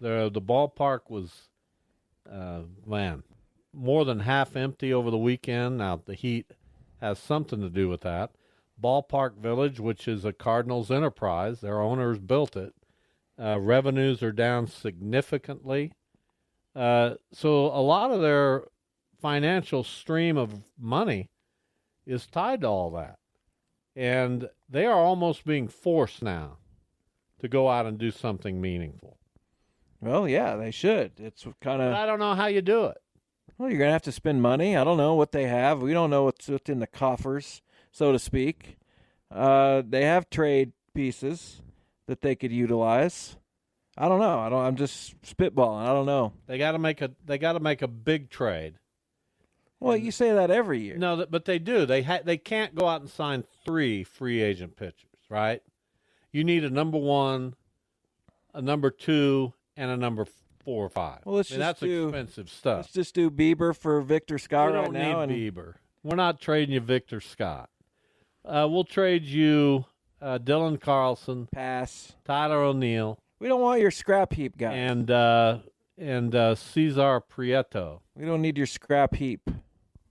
the 0.00 0.30
The 0.32 0.40
ballpark 0.40 1.10
was, 1.10 1.48
uh, 2.30 2.62
man, 2.86 3.22
more 3.72 4.04
than 4.04 4.20
half 4.20 4.56
empty 4.56 4.92
over 4.92 5.10
the 5.10 5.18
weekend. 5.18 5.78
Now 5.78 6.00
the 6.04 6.14
heat 6.14 6.52
has 7.00 7.18
something 7.18 7.60
to 7.60 7.68
do 7.68 7.88
with 7.88 8.00
that. 8.02 8.32
Ballpark 8.82 9.36
Village, 9.36 9.80
which 9.80 10.06
is 10.08 10.24
a 10.24 10.32
Cardinals 10.32 10.90
enterprise, 10.90 11.60
their 11.60 11.80
owners 11.80 12.18
built 12.18 12.56
it. 12.56 12.74
Uh, 13.38 13.58
revenues 13.60 14.22
are 14.22 14.32
down 14.32 14.66
significantly. 14.66 15.92
Uh, 16.76 17.14
so 17.32 17.66
a 17.66 17.80
lot 17.80 18.10
of 18.10 18.20
their 18.20 18.64
financial 19.18 19.82
stream 19.82 20.36
of 20.36 20.62
money 20.78 21.30
is 22.06 22.26
tied 22.26 22.60
to 22.60 22.66
all 22.66 22.90
that. 22.90 23.18
And 23.96 24.50
they 24.68 24.84
are 24.84 25.00
almost 25.00 25.46
being 25.46 25.68
forced 25.68 26.22
now 26.22 26.58
to 27.40 27.48
go 27.48 27.70
out 27.70 27.86
and 27.86 27.96
do 27.98 28.10
something 28.10 28.60
meaningful. 28.60 29.16
Well, 30.02 30.28
yeah, 30.28 30.56
they 30.56 30.70
should. 30.70 31.12
It's 31.18 31.46
kind 31.62 31.80
of. 31.80 31.94
I 31.94 32.04
don't 32.04 32.18
know 32.18 32.34
how 32.34 32.46
you 32.46 32.60
do 32.60 32.84
it. 32.84 32.98
Well, 33.56 33.70
you're 33.70 33.78
going 33.78 33.88
to 33.88 33.94
have 33.94 34.02
to 34.02 34.12
spend 34.12 34.42
money. 34.42 34.76
I 34.76 34.84
don't 34.84 34.98
know 34.98 35.14
what 35.14 35.32
they 35.32 35.44
have. 35.44 35.80
We 35.80 35.94
don't 35.94 36.10
know 36.10 36.24
what's 36.24 36.48
in 36.48 36.80
the 36.80 36.86
coffers, 36.86 37.62
so 37.90 38.12
to 38.12 38.18
speak. 38.18 38.76
Uh, 39.30 39.82
they 39.88 40.04
have 40.04 40.28
trade 40.28 40.72
pieces 40.94 41.62
that 42.06 42.20
they 42.20 42.34
could 42.34 42.52
utilize. 42.52 43.36
I 43.96 44.08
don't 44.08 44.20
know. 44.20 44.38
I 44.40 44.48
don't. 44.48 44.64
I'm 44.64 44.76
just 44.76 45.20
spitballing. 45.22 45.82
I 45.82 45.86
don't 45.86 46.06
know. 46.06 46.32
They 46.46 46.58
got 46.58 46.72
to 46.72 46.78
make 46.78 47.00
a. 47.00 47.10
They 47.24 47.38
got 47.38 47.52
to 47.54 47.60
make 47.60 47.82
a 47.82 47.88
big 47.88 48.30
trade. 48.30 48.74
Well, 49.80 49.96
you 49.96 50.10
say 50.10 50.32
that 50.32 50.50
every 50.50 50.80
year. 50.80 50.96
No, 50.96 51.26
but 51.28 51.44
they 51.44 51.58
do. 51.58 51.84
They 51.86 52.02
ha- 52.02 52.20
They 52.24 52.38
can't 52.38 52.74
go 52.74 52.88
out 52.88 53.00
and 53.02 53.10
sign 53.10 53.44
three 53.64 54.04
free 54.04 54.40
agent 54.42 54.76
pitchers, 54.76 55.20
right? 55.28 55.62
You 56.32 56.44
need 56.44 56.64
a 56.64 56.70
number 56.70 56.98
one, 56.98 57.54
a 58.54 58.62
number 58.62 58.90
two, 58.90 59.52
and 59.76 59.90
a 59.90 59.96
number 59.96 60.26
four 60.64 60.86
or 60.86 60.88
five. 60.88 61.20
Well, 61.24 61.36
let's 61.36 61.50
I 61.50 61.54
mean, 61.54 61.60
just 61.60 61.80
that's 61.80 61.80
do, 61.80 62.08
expensive 62.08 62.50
stuff. 62.50 62.78
Let's 62.78 62.92
just 62.92 63.14
do 63.14 63.30
Bieber 63.30 63.76
for 63.76 64.00
Victor 64.00 64.38
Scott 64.38 64.72
we 64.72 64.78
right 64.78 64.92
now. 64.92 65.20
and 65.20 65.32
Bieber. 65.32 65.74
We're 66.02 66.16
not 66.16 66.40
trading 66.40 66.74
you 66.74 66.80
Victor 66.80 67.20
Scott. 67.20 67.68
Uh, 68.44 68.66
we'll 68.70 68.84
trade 68.84 69.24
you 69.24 69.84
uh, 70.22 70.38
Dylan 70.38 70.80
Carlson, 70.80 71.48
pass 71.52 72.14
Tyler 72.24 72.62
O'Neill, 72.62 73.18
We 73.38 73.48
don't 73.48 73.60
want 73.60 73.80
your 73.80 73.90
scrap 73.90 74.32
heap 74.32 74.56
guy. 74.56 74.72
and 74.72 75.10
uh, 75.10 75.58
and 75.98 76.34
uh, 76.34 76.54
Cesar 76.54 77.20
Prieto. 77.20 78.00
we 78.14 78.24
don't 78.24 78.42
need 78.42 78.56
your 78.56 78.66
scrap 78.66 79.14
heap. 79.14 79.50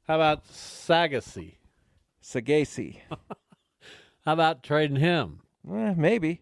How 0.08 0.16
about 0.16 0.46
Saggese? 0.48 1.56
Saggese. 2.24 3.00
How 4.26 4.34
about 4.34 4.64
trading 4.64 4.98
him? 4.98 5.42
Eh, 5.72 5.94
maybe. 5.98 6.42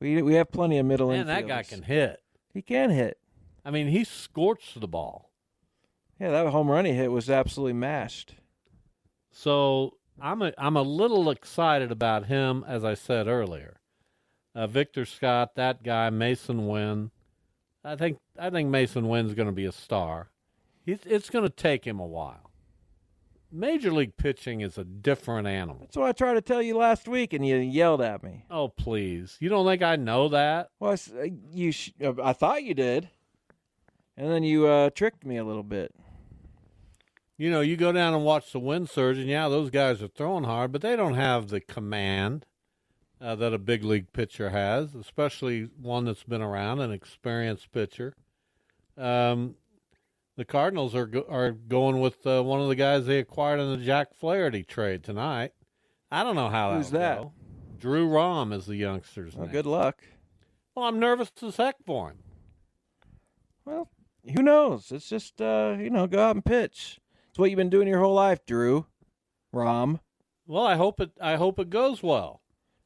We 0.00 0.22
we 0.22 0.34
have 0.34 0.50
plenty 0.50 0.78
of 0.78 0.86
middle 0.86 1.08
infielders. 1.08 1.26
Man, 1.26 1.26
that 1.26 1.48
guy 1.48 1.62
can 1.62 1.82
hit. 1.82 2.20
He 2.52 2.62
can 2.62 2.90
hit. 2.90 3.18
I 3.64 3.70
mean, 3.70 3.88
he 3.88 4.04
scorched 4.04 4.80
the 4.80 4.88
ball. 4.88 5.30
Yeah, 6.20 6.30
that 6.30 6.46
home 6.48 6.70
run 6.70 6.84
he 6.84 6.92
hit 6.92 7.10
was 7.10 7.28
absolutely 7.28 7.72
mashed. 7.72 8.34
So 9.30 9.96
I'm 10.20 10.42
a, 10.42 10.52
I'm 10.58 10.76
a 10.76 10.82
little 10.82 11.28
excited 11.30 11.90
about 11.90 12.26
him, 12.26 12.64
as 12.68 12.84
I 12.84 12.94
said 12.94 13.26
earlier. 13.26 13.80
Uh, 14.54 14.66
Victor 14.66 15.04
Scott, 15.04 15.56
that 15.56 15.82
guy, 15.82 16.10
Masyn 16.10 16.68
Winn. 16.68 17.10
I 17.82 17.96
think 17.96 18.18
I 18.38 18.50
think 18.50 18.70
Masyn 18.70 19.08
Winn's 19.08 19.34
going 19.34 19.48
to 19.48 19.52
be 19.52 19.66
a 19.66 19.72
star. 19.72 20.30
He's, 20.86 21.00
it's 21.04 21.30
going 21.30 21.44
to 21.44 21.50
take 21.50 21.84
him 21.86 21.98
a 21.98 22.06
while. 22.06 22.50
Major 23.50 23.92
league 23.92 24.16
pitching 24.16 24.60
is 24.62 24.78
a 24.78 24.84
different 24.84 25.46
animal. 25.46 25.78
That's 25.82 25.96
what 25.96 26.08
I 26.08 26.12
tried 26.12 26.34
to 26.34 26.40
tell 26.40 26.60
you 26.60 26.76
last 26.76 27.06
week, 27.06 27.32
and 27.32 27.46
you 27.46 27.56
yelled 27.56 28.00
at 28.00 28.22
me. 28.22 28.44
Oh 28.50 28.68
please, 28.68 29.36
you 29.40 29.48
don't 29.48 29.66
think 29.66 29.82
I 29.82 29.96
know 29.96 30.28
that? 30.28 30.70
Well, 30.80 30.92
I 30.92 31.18
uh, 31.20 31.26
you 31.52 31.70
sh- 31.72 31.92
uh, 32.02 32.14
I 32.22 32.32
thought 32.32 32.64
you 32.64 32.74
did, 32.74 33.10
and 34.16 34.30
then 34.30 34.42
you 34.42 34.66
uh, 34.66 34.90
tricked 34.90 35.24
me 35.24 35.36
a 35.36 35.44
little 35.44 35.62
bit. 35.62 35.94
You 37.36 37.50
know, 37.50 37.60
you 37.60 37.76
go 37.76 37.90
down 37.92 38.14
and 38.14 38.24
watch 38.24 38.52
the 38.52 38.60
wind 38.60 38.88
surge, 38.88 39.18
and 39.18 39.28
yeah, 39.28 39.48
those 39.48 39.70
guys 39.70 40.02
are 40.02 40.08
throwing 40.08 40.44
hard, 40.44 40.70
but 40.72 40.82
they 40.82 40.94
don't 40.96 41.14
have 41.14 41.48
the 41.48 41.60
command 41.60 42.46
uh, 43.20 43.34
that 43.36 43.54
a 43.54 43.58
big 43.58 43.84
league 43.84 44.12
pitcher 44.12 44.50
has, 44.50 44.94
especially 44.94 45.68
one 45.80 46.04
that's 46.04 46.24
been 46.24 46.42
around, 46.42 46.80
an 46.80 46.92
experienced 46.92 47.72
pitcher. 47.72 48.14
Um, 48.96 49.56
the 50.36 50.44
Cardinals 50.44 50.94
are 50.94 51.06
go- 51.06 51.26
are 51.28 51.52
going 51.52 52.00
with 52.00 52.26
uh, 52.26 52.42
one 52.42 52.60
of 52.60 52.68
the 52.68 52.74
guys 52.76 53.06
they 53.06 53.18
acquired 53.18 53.60
in 53.60 53.70
the 53.70 53.84
Jack 53.84 54.14
Flaherty 54.14 54.62
trade 54.64 55.02
tonight. 55.04 55.52
I 56.10 56.22
don't 56.22 56.36
know 56.36 56.48
how 56.48 56.76
Who's 56.76 56.90
that? 56.90 57.18
go. 57.18 57.32
Drew 57.78 58.08
Rom 58.08 58.52
is 58.52 58.66
the 58.66 58.76
youngster's 58.76 59.34
Well, 59.34 59.46
name. 59.46 59.52
good 59.52 59.66
luck. 59.66 60.02
Well, 60.74 60.86
I'm 60.86 60.98
nervous 60.98 61.30
as 61.42 61.56
heck 61.56 61.76
for 61.84 62.10
him. 62.10 62.18
Well, 63.64 63.88
who 64.34 64.42
knows? 64.42 64.90
It's 64.92 65.08
just 65.08 65.40
uh, 65.40 65.76
you 65.78 65.90
know, 65.90 66.06
go 66.06 66.22
out 66.22 66.36
and 66.36 66.44
pitch. 66.44 67.00
It's 67.30 67.38
what 67.38 67.50
you've 67.50 67.56
been 67.56 67.70
doing 67.70 67.88
your 67.88 68.00
whole 68.00 68.14
life, 68.14 68.44
Drew. 68.46 68.86
Rom. 69.52 70.00
Well, 70.46 70.66
I 70.66 70.76
hope 70.76 71.00
it. 71.00 71.10
I 71.20 71.36
hope 71.36 71.58
it 71.58 71.70
goes 71.70 72.02
well. 72.02 72.42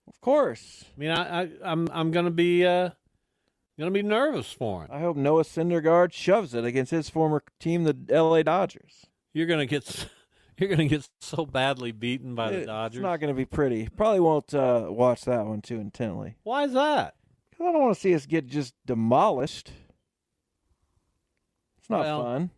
Of 0.09 0.21
course. 0.21 0.85
I 0.97 1.01
mean, 1.01 1.11
I, 1.11 1.43
I 1.43 1.49
I'm 1.63 1.89
I'm 1.93 2.11
gonna 2.11 2.31
be 2.31 2.65
uh, 2.67 2.91
gonna 3.79 3.91
be 3.91 4.03
nervous 4.03 4.51
for 4.53 4.83
him. 4.83 4.89
I 4.93 5.01
hope 5.01 5.17
Noah 5.17 5.45
Syndergaard 5.45 6.13
shoves 6.13 6.55
it 6.55 6.65
against 6.65 6.91
his 6.91 7.09
former 7.11 7.43
team, 7.61 7.85
the 7.85 7.97
L.A. 8.11 8.43
Dodgers. 8.45 9.07
You're 9.33 9.47
gonna 9.47 9.67
get 9.67 10.09
you're 10.59 10.69
gonna 10.71 10.87
get 10.89 11.09
so 11.21 11.47
badly 11.47 11.93
beaten 11.93 12.35
by 12.35 12.51
the 12.51 12.67
Dodgers. 12.67 12.99
It's 12.99 13.03
not 13.03 13.21
going 13.21 13.33
to 13.33 13.37
be 13.37 13.45
pretty. 13.45 13.89
Probably 13.97 14.21
won't 14.21 14.53
uh, 14.55 14.87
watch 14.89 15.23
that 15.27 15.47
one 15.47 15.61
too 15.63 15.79
intently. 15.81 16.37
Why 16.43 16.65
is 16.65 16.73
that? 16.73 17.15
'Cause 17.53 17.67
I 17.69 17.73
don't 17.73 17.83
want 17.83 17.95
to 17.95 18.01
see 18.01 18.15
us 18.15 18.25
get 18.27 18.47
just 18.47 18.75
demolished. 18.87 19.73
It's 21.79 21.91
not 21.91 22.01
Well, 22.01 22.23
fun. 22.23 22.51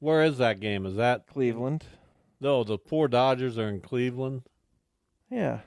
Where 0.00 0.22
is 0.24 0.38
that 0.38 0.58
game? 0.60 0.86
Is 0.86 0.96
that 0.96 1.26
Cleveland? 1.26 1.84
No, 2.40 2.64
the 2.64 2.78
poor 2.78 3.08
Dodgers 3.08 3.56
are 3.58 3.68
in 3.68 3.80
Cleveland. 3.80 4.42
Yeah. 5.30 5.60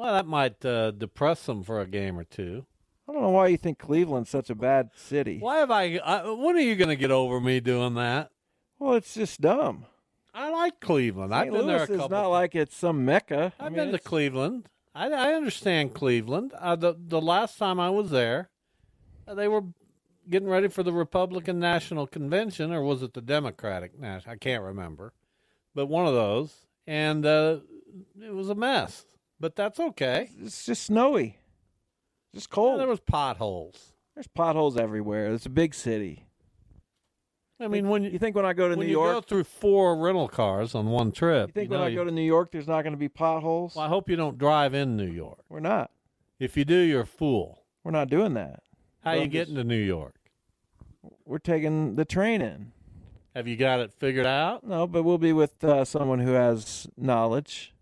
Well, 0.00 0.14
that 0.14 0.26
might 0.26 0.64
uh, 0.64 0.92
depress 0.92 1.44
them 1.44 1.62
for 1.62 1.78
a 1.78 1.86
game 1.86 2.18
or 2.18 2.24
two. 2.24 2.64
I 3.06 3.12
don't 3.12 3.20
know 3.20 3.28
why 3.28 3.48
you 3.48 3.58
think 3.58 3.78
Cleveland's 3.78 4.30
such 4.30 4.48
a 4.48 4.54
bad 4.54 4.92
city. 4.96 5.36
Why 5.40 5.58
have 5.58 5.70
I? 5.70 5.98
I 5.98 6.30
when 6.30 6.56
are 6.56 6.60
you 6.60 6.74
gonna 6.74 6.96
get 6.96 7.10
over 7.10 7.38
me 7.38 7.60
doing 7.60 7.92
that? 7.96 8.30
Well, 8.78 8.94
it's 8.94 9.12
just 9.12 9.42
dumb. 9.42 9.84
I 10.32 10.48
like 10.48 10.80
Cleveland. 10.80 11.34
I've 11.34 11.52
been 11.52 11.66
Louis 11.66 11.66
there 11.66 11.82
a 11.82 11.86
couple. 11.86 12.08
not 12.08 12.28
like 12.28 12.54
it's 12.54 12.74
some 12.74 13.04
mecca. 13.04 13.52
I 13.60 13.66
I've 13.66 13.72
mean, 13.72 13.90
been 13.90 13.92
to 13.92 13.98
Cleveland. 13.98 14.70
I, 14.94 15.10
I 15.10 15.34
understand 15.34 15.92
Cleveland. 15.92 16.54
Uh, 16.58 16.76
the 16.76 16.94
the 16.98 17.20
last 17.20 17.58
time 17.58 17.78
I 17.78 17.90
was 17.90 18.08
there, 18.08 18.48
uh, 19.28 19.34
they 19.34 19.48
were 19.48 19.64
getting 20.30 20.48
ready 20.48 20.68
for 20.68 20.82
the 20.82 20.94
Republican 20.94 21.58
National 21.58 22.06
Convention, 22.06 22.72
or 22.72 22.82
was 22.82 23.02
it 23.02 23.12
the 23.12 23.20
Democratic 23.20 24.00
National? 24.00 24.32
I 24.32 24.38
can't 24.38 24.62
remember, 24.62 25.12
but 25.74 25.88
one 25.88 26.06
of 26.06 26.14
those, 26.14 26.54
and 26.86 27.26
uh, 27.26 27.58
it 28.18 28.32
was 28.32 28.48
a 28.48 28.54
mess. 28.54 29.04
But 29.40 29.56
that's 29.56 29.80
okay. 29.80 30.28
It's 30.42 30.66
just 30.66 30.84
snowy. 30.84 31.38
Just 32.34 32.48
Yeah, 32.50 32.54
cold. 32.54 32.80
there 32.80 32.86
was 32.86 33.00
potholes. 33.00 33.94
There's 34.14 34.28
potholes 34.28 34.76
everywhere. 34.76 35.32
It's 35.32 35.46
a 35.46 35.50
big 35.50 35.74
city. 35.74 36.26
I 37.58 37.68
mean, 37.68 37.88
when 37.88 38.04
You 38.04 38.18
think 38.18 38.36
when 38.36 38.46
I 38.46 38.52
go 38.54 38.68
to 38.68 38.76
New 38.76 38.84
you 38.86 38.92
York, 38.92 39.14
go 39.16 39.20
through 39.20 39.44
four 39.44 39.96
rental 39.96 40.28
cars 40.28 40.74
on 40.74 40.86
one 40.86 41.12
trip, 41.12 41.48
you 41.48 41.52
think 41.52 41.70
know 41.70 41.78
when 41.78 41.86
I 41.86 41.90
you- 41.90 41.96
go 41.96 42.04
to 42.04 42.10
New 42.10 42.22
York, 42.22 42.52
there's 42.52 42.66
not 42.68 42.82
going 42.82 42.92
to 42.94 42.98
be 42.98 43.08
potholes? 43.08 43.74
well, 43.76 43.84
I 43.84 43.88
hope 43.88 44.08
you 44.08 44.16
don't 44.16 44.38
drive 44.38 44.72
in 44.74 44.96
New 44.96 45.10
York. 45.10 45.40
We're 45.48 45.60
not. 45.60 45.90
If 46.38 46.56
you 46.56 46.64
do, 46.64 46.76
you're 46.76 47.02
a 47.02 47.06
fool. 47.06 47.64
We're 47.84 47.90
not 47.90 48.08
doing 48.08 48.32
that. 48.34 48.62
How 49.04 49.10
Well, 49.10 49.16
you 49.18 49.24
I'm 49.24 49.30
getting 49.30 49.54
to 49.56 49.64
New 49.64 49.76
York? 49.76 50.14
We're 51.26 51.38
taking 51.38 51.96
the 51.96 52.04
train 52.06 52.40
in. 52.40 52.72
Have 53.34 53.46
you 53.46 53.56
got 53.56 53.80
it 53.80 53.92
figured 53.92 54.26
out? 54.26 54.64
No, 54.66 54.86
but 54.86 55.02
we'll 55.02 55.18
be 55.18 55.32
with 55.32 55.62
uh, 55.62 55.84
someone 55.84 56.18
who 56.20 56.32
has 56.32 56.86
knowledge. 56.96 57.74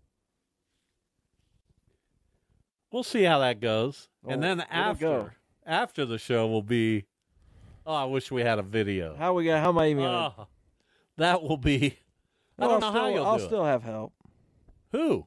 We'll 2.91 3.03
see 3.03 3.23
how 3.23 3.39
that 3.39 3.59
goes. 3.59 4.07
and 4.27 4.41
then 4.43 4.61
after 4.61 5.35
after 5.65 6.05
the 6.05 6.17
show 6.17 6.47
will 6.47 6.63
be 6.63 7.05
Oh, 7.85 7.93
I 7.93 8.05
wish 8.05 8.29
we 8.31 8.41
had 8.41 8.59
a 8.59 8.63
video. 8.63 9.15
How 9.15 9.33
we 9.33 9.45
got? 9.45 9.61
How 9.61 9.69
am 9.69 9.77
I 9.79 9.87
even? 9.87 10.03
Gonna, 10.03 10.33
Oh, 10.37 10.47
that 11.17 11.41
will 11.41 11.57
be 11.57 11.97
I 12.57 12.65
Well, 12.65 12.79
don't 12.79 12.79
know 12.81 12.87
I'll 12.87 12.93
how 12.93 12.99
still, 12.99 13.11
you'll 13.15 13.25
I'll 13.25 13.37
do 13.37 13.45
still 13.45 13.65
have 13.65 13.83
help. 13.83 14.13
Who? 14.91 15.25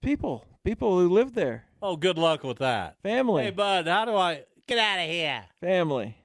People, 0.00 0.44
people 0.64 0.98
who 0.98 1.08
live 1.08 1.34
there, 1.34 1.64
Oh, 1.82 1.96
good 1.96 2.18
luck 2.18 2.42
with 2.44 2.58
that. 2.58 2.96
family, 3.02 3.44
Hey 3.44 3.50
bud, 3.50 3.86
how 3.86 4.04
do 4.04 4.14
I 4.16 4.44
get 4.66 4.78
out 4.78 4.98
of 4.98 5.08
here? 5.08 5.44
family. 5.60 6.16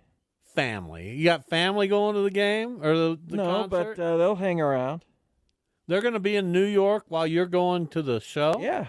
Family. 0.55 1.11
You 1.15 1.25
got 1.25 1.49
family 1.49 1.87
going 1.89 2.15
to 2.15 2.21
the 2.21 2.31
game 2.31 2.79
or 2.81 2.95
the, 2.95 3.19
the 3.27 3.35
no, 3.37 3.45
concert? 3.67 3.97
but 3.97 4.01
uh, 4.03 4.17
they'll 4.17 4.35
hang 4.37 4.61
around. 4.61 5.03
They're 5.87 6.01
going 6.01 6.13
to 6.13 6.19
be 6.19 6.35
in 6.37 6.51
New 6.53 6.63
York 6.65 7.03
while 7.09 7.27
you're 7.27 7.45
going 7.45 7.87
to 7.87 8.01
the 8.01 8.19
show? 8.21 8.55
Yeah, 8.61 8.87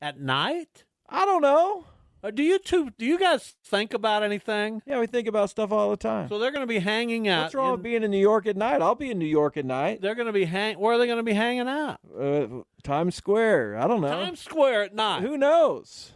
At 0.00 0.20
night? 0.20 0.84
I 1.08 1.24
don't 1.24 1.42
know. 1.42 1.84
Uh, 2.22 2.32
do 2.32 2.42
you 2.42 2.58
two? 2.58 2.90
Do 2.98 3.06
you 3.06 3.16
guys 3.18 3.54
think 3.64 3.94
about 3.94 4.24
anything? 4.24 4.82
Yeah, 4.86 4.98
we 4.98 5.06
think 5.06 5.28
about 5.28 5.50
stuff 5.50 5.70
all 5.70 5.90
the 5.90 5.96
time. 5.96 6.28
So 6.28 6.38
they're 6.40 6.50
going 6.50 6.64
to 6.64 6.66
be 6.66 6.80
hanging 6.80 7.28
out. 7.28 7.44
What's 7.44 7.54
wrong 7.54 7.66
in- 7.68 7.72
with 7.74 7.82
being 7.82 8.02
in 8.02 8.10
New 8.10 8.18
York 8.18 8.46
at 8.46 8.56
night? 8.56 8.82
I'll 8.82 8.96
be 8.96 9.10
in 9.12 9.18
New 9.20 9.26
York 9.26 9.56
at 9.56 9.64
night. 9.64 10.00
They're 10.00 10.16
going 10.16 10.26
to 10.26 10.32
be 10.32 10.44
hang. 10.44 10.78
Where 10.80 10.94
are 10.94 10.98
they 10.98 11.06
going 11.06 11.18
to 11.18 11.22
be 11.22 11.32
hanging 11.32 11.68
out? 11.68 11.98
Uh, 12.18 12.46
Times 12.82 13.14
Square. 13.14 13.76
I 13.78 13.86
don't 13.86 14.00
know. 14.00 14.08
Times 14.08 14.40
Square 14.40 14.82
at 14.84 14.94
night. 14.96 15.22
Who 15.22 15.36
knows? 15.38 16.10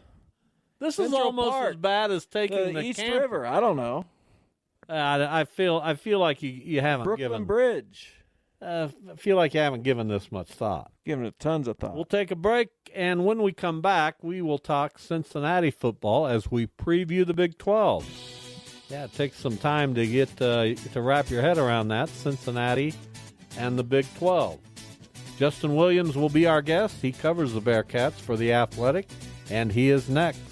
This 0.81 0.99
is 0.99 1.13
almost 1.13 1.51
Park. 1.51 1.71
as 1.71 1.77
bad 1.77 2.11
as 2.11 2.27
taking 2.27 2.59
the 2.59 2.73
the 2.73 2.81
East 2.81 2.99
camper. 2.99 3.21
River. 3.21 3.47
I 3.47 3.61
don't 3.61 3.77
know. 3.77 4.05
Uh, 4.89 4.93
I 4.95 5.41
I 5.41 5.45
feel 5.45 5.81
I 5.83 5.95
feel 5.95 6.19
like 6.19 6.43
you 6.43 6.51
you 6.51 6.81
haven't 6.81 7.05
Brooklyn 7.05 7.31
given. 7.31 7.45
Bridge. 7.45 8.13
Uh, 8.63 8.89
I 9.11 9.17
feel 9.17 9.37
like 9.37 9.55
you 9.55 9.61
haven't 9.61 9.83
given 9.83 10.09
this 10.09 10.31
much 10.31 10.49
thought. 10.49 10.93
Giving 11.05 11.25
it 11.25 11.39
tons 11.41 11.67
of 11.67 11.79
thought. 11.79 11.95
We'll 11.95 12.05
take 12.05 12.31
a 12.31 12.37
break, 12.37 12.69
and 12.95 13.25
when 13.25 13.43
we 13.43 13.53
come 13.53 13.81
back, 13.81 14.23
we 14.23 14.41
will 14.41 14.59
talk 14.59 14.99
Cincinnati 14.99 15.73
football 15.73 16.27
as 16.27 16.51
we 16.51 16.69
preview 16.69 17.27
the 17.27 17.35
Big 17.35 17.59
12. 17.59 18.09
Yeah, 18.89 19.05
it 19.05 19.15
takes 19.15 19.39
some 19.39 19.57
time 19.57 19.95
to 19.95 20.07
get 20.07 20.41
uh, 20.41 20.75
to 20.93 21.01
wrap 21.01 21.29
your 21.29 21.43
head 21.43 21.59
around 21.59 21.89
that 21.89 22.09
Cincinnati 22.09 22.95
and 23.59 23.79
the 23.79 23.85
Big 23.85 24.07
12. 24.19 24.61
Justin 25.39 25.75
Williams 25.75 26.15
will 26.15 26.29
be 26.29 26.47
our 26.47 26.63
guest. 26.63 27.03
He 27.03 27.11
covers 27.11 27.53
the 27.55 27.61
Bearcats 27.61 28.13
for 28.13 28.37
the 28.37 28.53
Athletic, 28.53 29.09
and 29.51 29.73
he 29.73 29.91
is 29.91 30.09
next. 30.09 30.52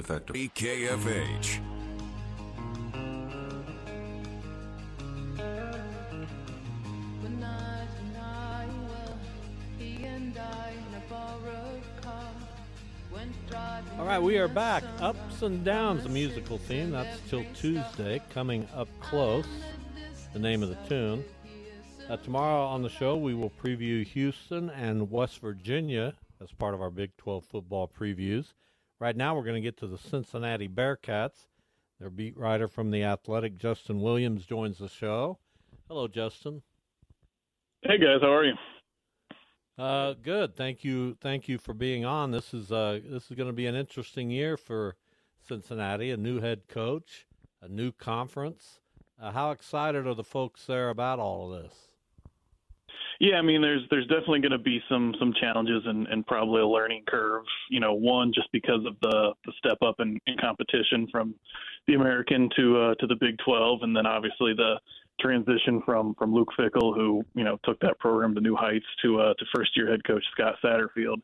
Defective. 0.00 0.34
EKFH. 0.34 1.60
All 13.98 14.06
right, 14.06 14.18
we 14.18 14.38
are 14.38 14.48
back. 14.48 14.84
Ups 15.02 15.42
and 15.42 15.62
Downs, 15.62 16.04
the 16.04 16.08
musical 16.08 16.56
theme. 16.56 16.92
That's 16.92 17.20
till 17.28 17.44
Tuesday, 17.54 18.22
coming 18.30 18.66
up 18.74 18.88
close. 19.00 19.44
The 20.32 20.38
name 20.38 20.62
of 20.62 20.70
the 20.70 20.78
tune. 20.88 21.22
Uh, 22.08 22.16
tomorrow 22.16 22.64
on 22.64 22.82
the 22.82 22.88
show, 22.88 23.16
we 23.18 23.34
will 23.34 23.50
preview 23.50 24.06
Houston 24.06 24.70
and 24.70 25.10
West 25.10 25.40
Virginia 25.40 26.14
as 26.40 26.50
part 26.52 26.72
of 26.72 26.80
our 26.80 26.90
Big 26.90 27.14
12 27.18 27.44
football 27.44 27.86
previews. 27.86 28.54
Right 29.00 29.16
now, 29.16 29.34
we're 29.34 29.44
going 29.44 29.54
to 29.54 29.62
get 29.62 29.78
to 29.78 29.86
the 29.86 29.96
Cincinnati 29.96 30.68
Bearcats. 30.68 31.46
Their 31.98 32.10
beat 32.10 32.36
writer 32.36 32.68
from 32.68 32.90
The 32.90 33.02
Athletic, 33.02 33.56
Justin 33.56 34.02
Williams, 34.02 34.44
joins 34.44 34.76
the 34.76 34.90
show. 34.90 35.38
Hello, 35.88 36.06
Justin. 36.06 36.60
Hey 37.82 37.96
guys, 37.96 38.18
how 38.20 38.30
are 38.30 38.44
you? 38.44 38.52
Uh, 39.78 40.12
good. 40.22 40.54
Thank 40.54 40.84
you. 40.84 41.16
Thank 41.22 41.48
you 41.48 41.56
for 41.56 41.72
being 41.72 42.04
on. 42.04 42.30
This 42.30 42.52
is 42.52 42.70
uh, 42.70 43.00
this 43.02 43.30
is 43.30 43.36
going 43.36 43.48
to 43.48 43.54
be 43.54 43.66
an 43.66 43.74
interesting 43.74 44.30
year 44.30 44.58
for 44.58 44.96
Cincinnati. 45.48 46.10
A 46.10 46.18
new 46.18 46.40
head 46.40 46.68
coach, 46.68 47.26
a 47.62 47.68
new 47.68 47.92
conference. 47.92 48.80
Uh, 49.18 49.32
how 49.32 49.50
excited 49.50 50.06
are 50.06 50.14
the 50.14 50.22
folks 50.22 50.66
there 50.66 50.90
about 50.90 51.18
all 51.18 51.50
of 51.50 51.62
this? 51.62 51.89
Yeah, 53.20 53.36
I 53.36 53.42
mean, 53.42 53.60
there's 53.60 53.82
there's 53.90 54.06
definitely 54.06 54.40
going 54.40 54.52
to 54.52 54.58
be 54.58 54.82
some 54.88 55.14
some 55.18 55.34
challenges 55.38 55.82
and, 55.84 56.06
and 56.08 56.26
probably 56.26 56.62
a 56.62 56.66
learning 56.66 57.04
curve. 57.06 57.44
You 57.68 57.78
know, 57.78 57.92
one 57.92 58.32
just 58.34 58.48
because 58.50 58.80
of 58.86 58.96
the 59.02 59.34
the 59.44 59.52
step 59.58 59.76
up 59.82 59.96
in, 59.98 60.18
in 60.26 60.38
competition 60.38 61.06
from 61.12 61.34
the 61.86 61.94
American 61.94 62.48
to 62.56 62.78
uh, 62.78 62.94
to 62.94 63.06
the 63.06 63.16
Big 63.20 63.36
12, 63.44 63.80
and 63.82 63.94
then 63.94 64.06
obviously 64.06 64.54
the 64.54 64.80
transition 65.20 65.82
from 65.84 66.14
from 66.14 66.32
Luke 66.32 66.48
Fickell, 66.58 66.96
who 66.96 67.22
you 67.34 67.44
know 67.44 67.58
took 67.62 67.78
that 67.80 67.98
program 67.98 68.34
to 68.36 68.40
new 68.40 68.56
heights, 68.56 68.86
to 69.02 69.20
uh, 69.20 69.34
to 69.34 69.44
first 69.54 69.76
year 69.76 69.90
head 69.90 70.02
coach 70.06 70.24
Scott 70.32 70.54
Satterfield. 70.64 71.20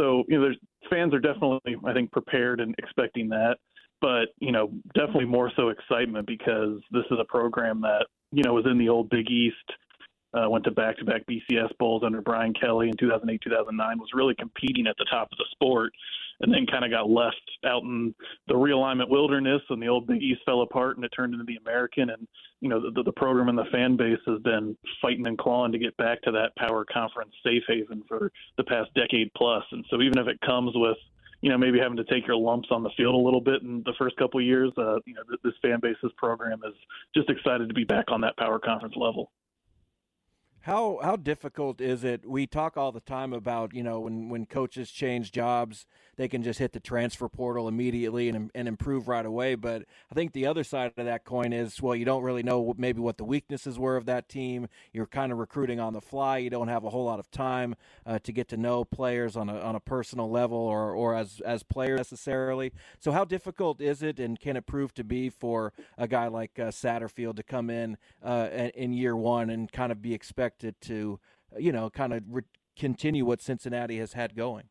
So 0.00 0.24
you 0.28 0.38
know, 0.38 0.44
there's 0.44 0.58
fans 0.88 1.12
are 1.12 1.20
definitely 1.20 1.76
I 1.84 1.92
think 1.92 2.10
prepared 2.10 2.60
and 2.60 2.74
expecting 2.78 3.28
that, 3.28 3.58
but 4.00 4.28
you 4.40 4.50
know, 4.50 4.72
definitely 4.94 5.26
more 5.26 5.52
so 5.56 5.68
excitement 5.68 6.26
because 6.26 6.80
this 6.90 7.04
is 7.10 7.18
a 7.20 7.24
program 7.26 7.82
that 7.82 8.06
you 8.32 8.42
know 8.42 8.54
was 8.54 8.64
in 8.64 8.78
the 8.78 8.88
old 8.88 9.10
Big 9.10 9.30
East 9.30 9.70
uh, 10.34 10.48
went 10.50 10.64
to 10.64 10.70
back-to-back 10.70 11.22
BCS 11.26 11.76
bowls 11.78 12.02
under 12.04 12.20
Brian 12.20 12.52
Kelly 12.54 12.88
in 12.88 12.96
2008, 12.96 13.40
2009. 13.42 13.98
Was 13.98 14.08
really 14.14 14.34
competing 14.34 14.86
at 14.86 14.96
the 14.98 15.06
top 15.10 15.28
of 15.30 15.38
the 15.38 15.46
sport, 15.52 15.92
and 16.40 16.52
then 16.52 16.66
kind 16.66 16.84
of 16.84 16.90
got 16.90 17.08
left 17.08 17.36
out 17.64 17.82
in 17.82 18.14
the 18.48 18.54
realignment 18.54 19.08
wilderness, 19.08 19.62
and 19.70 19.80
the 19.80 19.88
old 19.88 20.06
Big 20.06 20.22
East 20.22 20.40
fell 20.44 20.62
apart, 20.62 20.96
and 20.96 21.04
it 21.04 21.12
turned 21.16 21.34
into 21.34 21.44
the 21.44 21.56
American. 21.56 22.10
And 22.10 22.26
you 22.60 22.68
know, 22.68 22.90
the, 22.94 23.02
the 23.02 23.12
program 23.12 23.48
and 23.48 23.58
the 23.58 23.70
fan 23.70 23.96
base 23.96 24.18
has 24.26 24.40
been 24.42 24.76
fighting 25.00 25.26
and 25.26 25.38
clawing 25.38 25.72
to 25.72 25.78
get 25.78 25.96
back 25.96 26.20
to 26.22 26.32
that 26.32 26.56
power 26.56 26.84
conference 26.84 27.32
safe 27.44 27.62
haven 27.68 28.02
for 28.08 28.32
the 28.56 28.64
past 28.64 28.90
decade 28.94 29.30
plus. 29.36 29.64
And 29.70 29.84
so, 29.90 30.02
even 30.02 30.18
if 30.18 30.26
it 30.26 30.40
comes 30.40 30.72
with 30.74 30.96
you 31.44 31.50
know, 31.50 31.58
maybe 31.58 31.78
having 31.78 31.98
to 31.98 32.04
take 32.04 32.26
your 32.26 32.36
lumps 32.36 32.68
on 32.70 32.82
the 32.82 32.88
field 32.96 33.14
a 33.14 33.18
little 33.18 33.40
bit 33.40 33.60
in 33.60 33.82
the 33.84 33.92
first 33.98 34.16
couple 34.16 34.40
of 34.40 34.46
years. 34.46 34.72
Uh, 34.78 34.96
you 35.04 35.12
know, 35.12 35.20
th- 35.28 35.40
this 35.44 35.52
fan 35.60 35.78
this 35.82 36.12
program 36.16 36.62
is 36.66 36.72
just 37.14 37.28
excited 37.28 37.68
to 37.68 37.74
be 37.74 37.84
back 37.84 38.06
on 38.08 38.22
that 38.22 38.34
power 38.38 38.58
conference 38.58 38.94
level. 38.96 39.30
How 40.64 40.98
how 41.02 41.16
difficult 41.16 41.82
is 41.82 42.04
it? 42.04 42.26
We 42.26 42.46
talk 42.46 42.78
all 42.78 42.90
the 42.90 43.00
time 43.00 43.34
about 43.34 43.74
you 43.74 43.82
know 43.82 44.00
when 44.00 44.30
when 44.30 44.46
coaches 44.46 44.90
change 44.90 45.30
jobs, 45.30 45.84
they 46.16 46.26
can 46.26 46.42
just 46.42 46.58
hit 46.58 46.72
the 46.72 46.80
transfer 46.80 47.28
portal 47.28 47.68
immediately 47.68 48.30
and 48.30 48.50
and 48.54 48.66
improve 48.66 49.06
right 49.06 49.26
away. 49.26 49.56
But 49.56 49.82
I 50.10 50.14
think 50.14 50.32
the 50.32 50.46
other 50.46 50.64
side 50.64 50.92
of 50.96 51.04
that 51.04 51.26
coin 51.26 51.52
is 51.52 51.82
well, 51.82 51.94
you 51.94 52.06
don't 52.06 52.22
really 52.22 52.42
know 52.42 52.74
maybe 52.78 53.00
what 53.00 53.18
the 53.18 53.24
weaknesses 53.24 53.78
were 53.78 53.98
of 53.98 54.06
that 54.06 54.30
team. 54.30 54.68
You're 54.94 55.04
kind 55.04 55.32
of 55.32 55.38
recruiting 55.38 55.80
on 55.80 55.92
the 55.92 56.00
fly. 56.00 56.38
You 56.38 56.48
don't 56.48 56.68
have 56.68 56.84
a 56.84 56.88
whole 56.88 57.04
lot 57.04 57.18
of 57.18 57.30
time 57.30 57.74
uh, 58.06 58.20
to 58.20 58.32
get 58.32 58.48
to 58.48 58.56
know 58.56 58.86
players 58.86 59.36
on 59.36 59.50
a 59.50 59.60
on 59.60 59.76
a 59.76 59.80
personal 59.80 60.30
level 60.30 60.56
or 60.56 60.92
or 60.92 61.14
as 61.14 61.42
as 61.44 61.62
players 61.62 61.98
necessarily. 61.98 62.72
So 62.98 63.12
how 63.12 63.26
difficult 63.26 63.82
is 63.82 64.02
it, 64.02 64.18
and 64.18 64.40
can 64.40 64.56
it 64.56 64.64
prove 64.64 64.94
to 64.94 65.04
be 65.04 65.28
for 65.28 65.74
a 65.98 66.08
guy 66.08 66.28
like 66.28 66.58
uh, 66.58 66.68
Satterfield 66.68 67.36
to 67.36 67.42
come 67.42 67.68
in 67.68 67.98
uh, 68.22 68.48
in 68.74 68.94
year 68.94 69.14
one 69.14 69.50
and 69.50 69.70
kind 69.70 69.92
of 69.92 70.00
be 70.00 70.14
to, 70.58 71.20
uh, 71.54 71.58
you 71.58 71.72
know, 71.72 71.90
kind 71.90 72.12
of 72.12 72.22
re- 72.28 72.42
continue 72.76 73.24
what 73.24 73.40
Cincinnati 73.40 73.98
has 73.98 74.12
had 74.12 74.36
going? 74.36 74.64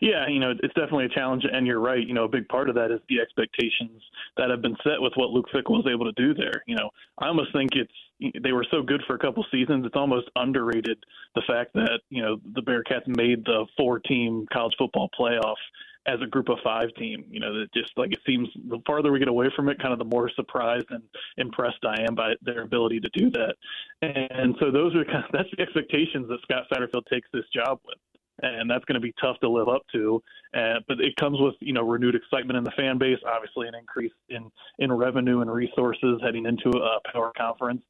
Yeah, 0.00 0.28
you 0.28 0.38
know, 0.38 0.50
it's 0.50 0.74
definitely 0.74 1.06
a 1.06 1.08
challenge, 1.08 1.44
and 1.50 1.66
you're 1.66 1.80
right. 1.80 2.06
You 2.06 2.14
know, 2.14 2.24
a 2.24 2.28
big 2.28 2.46
part 2.48 2.68
of 2.68 2.74
that 2.76 2.90
is 2.90 3.00
the 3.08 3.20
expectations 3.20 4.02
that 4.36 4.50
have 4.50 4.62
been 4.62 4.76
set 4.84 5.00
with 5.00 5.12
what 5.16 5.30
Luke 5.30 5.46
Fickell 5.52 5.82
was 5.82 5.86
able 5.90 6.04
to 6.04 6.12
do 6.12 6.34
there. 6.34 6.62
You 6.66 6.76
know, 6.76 6.90
I 7.18 7.28
almost 7.28 7.52
think 7.52 7.70
it's 7.74 8.34
they 8.42 8.52
were 8.52 8.66
so 8.70 8.82
good 8.82 9.02
for 9.06 9.16
a 9.16 9.18
couple 9.18 9.44
seasons. 9.50 9.84
It's 9.84 9.96
almost 9.96 10.28
underrated 10.36 11.02
the 11.34 11.42
fact 11.46 11.72
that 11.74 12.00
you 12.10 12.22
know 12.22 12.36
the 12.54 12.62
Bearcats 12.62 13.06
made 13.06 13.44
the 13.44 13.66
four-team 13.76 14.46
college 14.52 14.74
football 14.78 15.08
playoff 15.18 15.56
as 16.06 16.20
a 16.22 16.26
group 16.26 16.48
of 16.48 16.58
five 16.62 16.94
team. 16.96 17.24
You 17.30 17.40
know, 17.40 17.58
that 17.58 17.72
just 17.72 17.90
like 17.96 18.12
it 18.12 18.20
seems 18.26 18.48
the 18.68 18.80
farther 18.86 19.12
we 19.12 19.18
get 19.18 19.28
away 19.28 19.50
from 19.54 19.68
it, 19.68 19.80
kind 19.80 19.92
of 19.92 19.98
the 19.98 20.04
more 20.04 20.30
surprised 20.34 20.86
and 20.90 21.02
impressed 21.36 21.84
I 21.84 22.02
am 22.02 22.14
by 22.14 22.34
their 22.42 22.62
ability 22.62 23.00
to 23.00 23.08
do 23.14 23.30
that. 23.30 23.54
And 24.02 24.54
so 24.60 24.70
those 24.70 24.94
are 24.94 25.04
kind 25.04 25.24
of, 25.24 25.30
that's 25.32 25.48
the 25.56 25.62
expectations 25.62 26.28
that 26.28 26.38
Scott 26.42 26.64
Satterfield 26.72 27.06
takes 27.06 27.28
this 27.32 27.44
job 27.54 27.80
with 27.84 27.98
and 28.42 28.68
that's 28.68 28.84
going 28.84 28.94
to 28.94 29.00
be 29.00 29.14
tough 29.20 29.38
to 29.40 29.48
live 29.48 29.68
up 29.68 29.82
to. 29.92 30.22
Uh, 30.54 30.80
but 30.88 31.00
it 31.00 31.14
comes 31.16 31.38
with 31.40 31.54
you 31.60 31.72
know 31.72 31.82
renewed 31.82 32.14
excitement 32.14 32.56
in 32.56 32.64
the 32.64 32.72
fan 32.76 32.98
base, 32.98 33.18
obviously 33.26 33.68
an 33.68 33.74
increase 33.74 34.12
in 34.28 34.50
in 34.78 34.92
revenue 34.92 35.40
and 35.40 35.50
resources 35.52 36.20
heading 36.22 36.46
into 36.46 36.70
a 36.70 36.98
power 37.12 37.32
conference. 37.36 37.82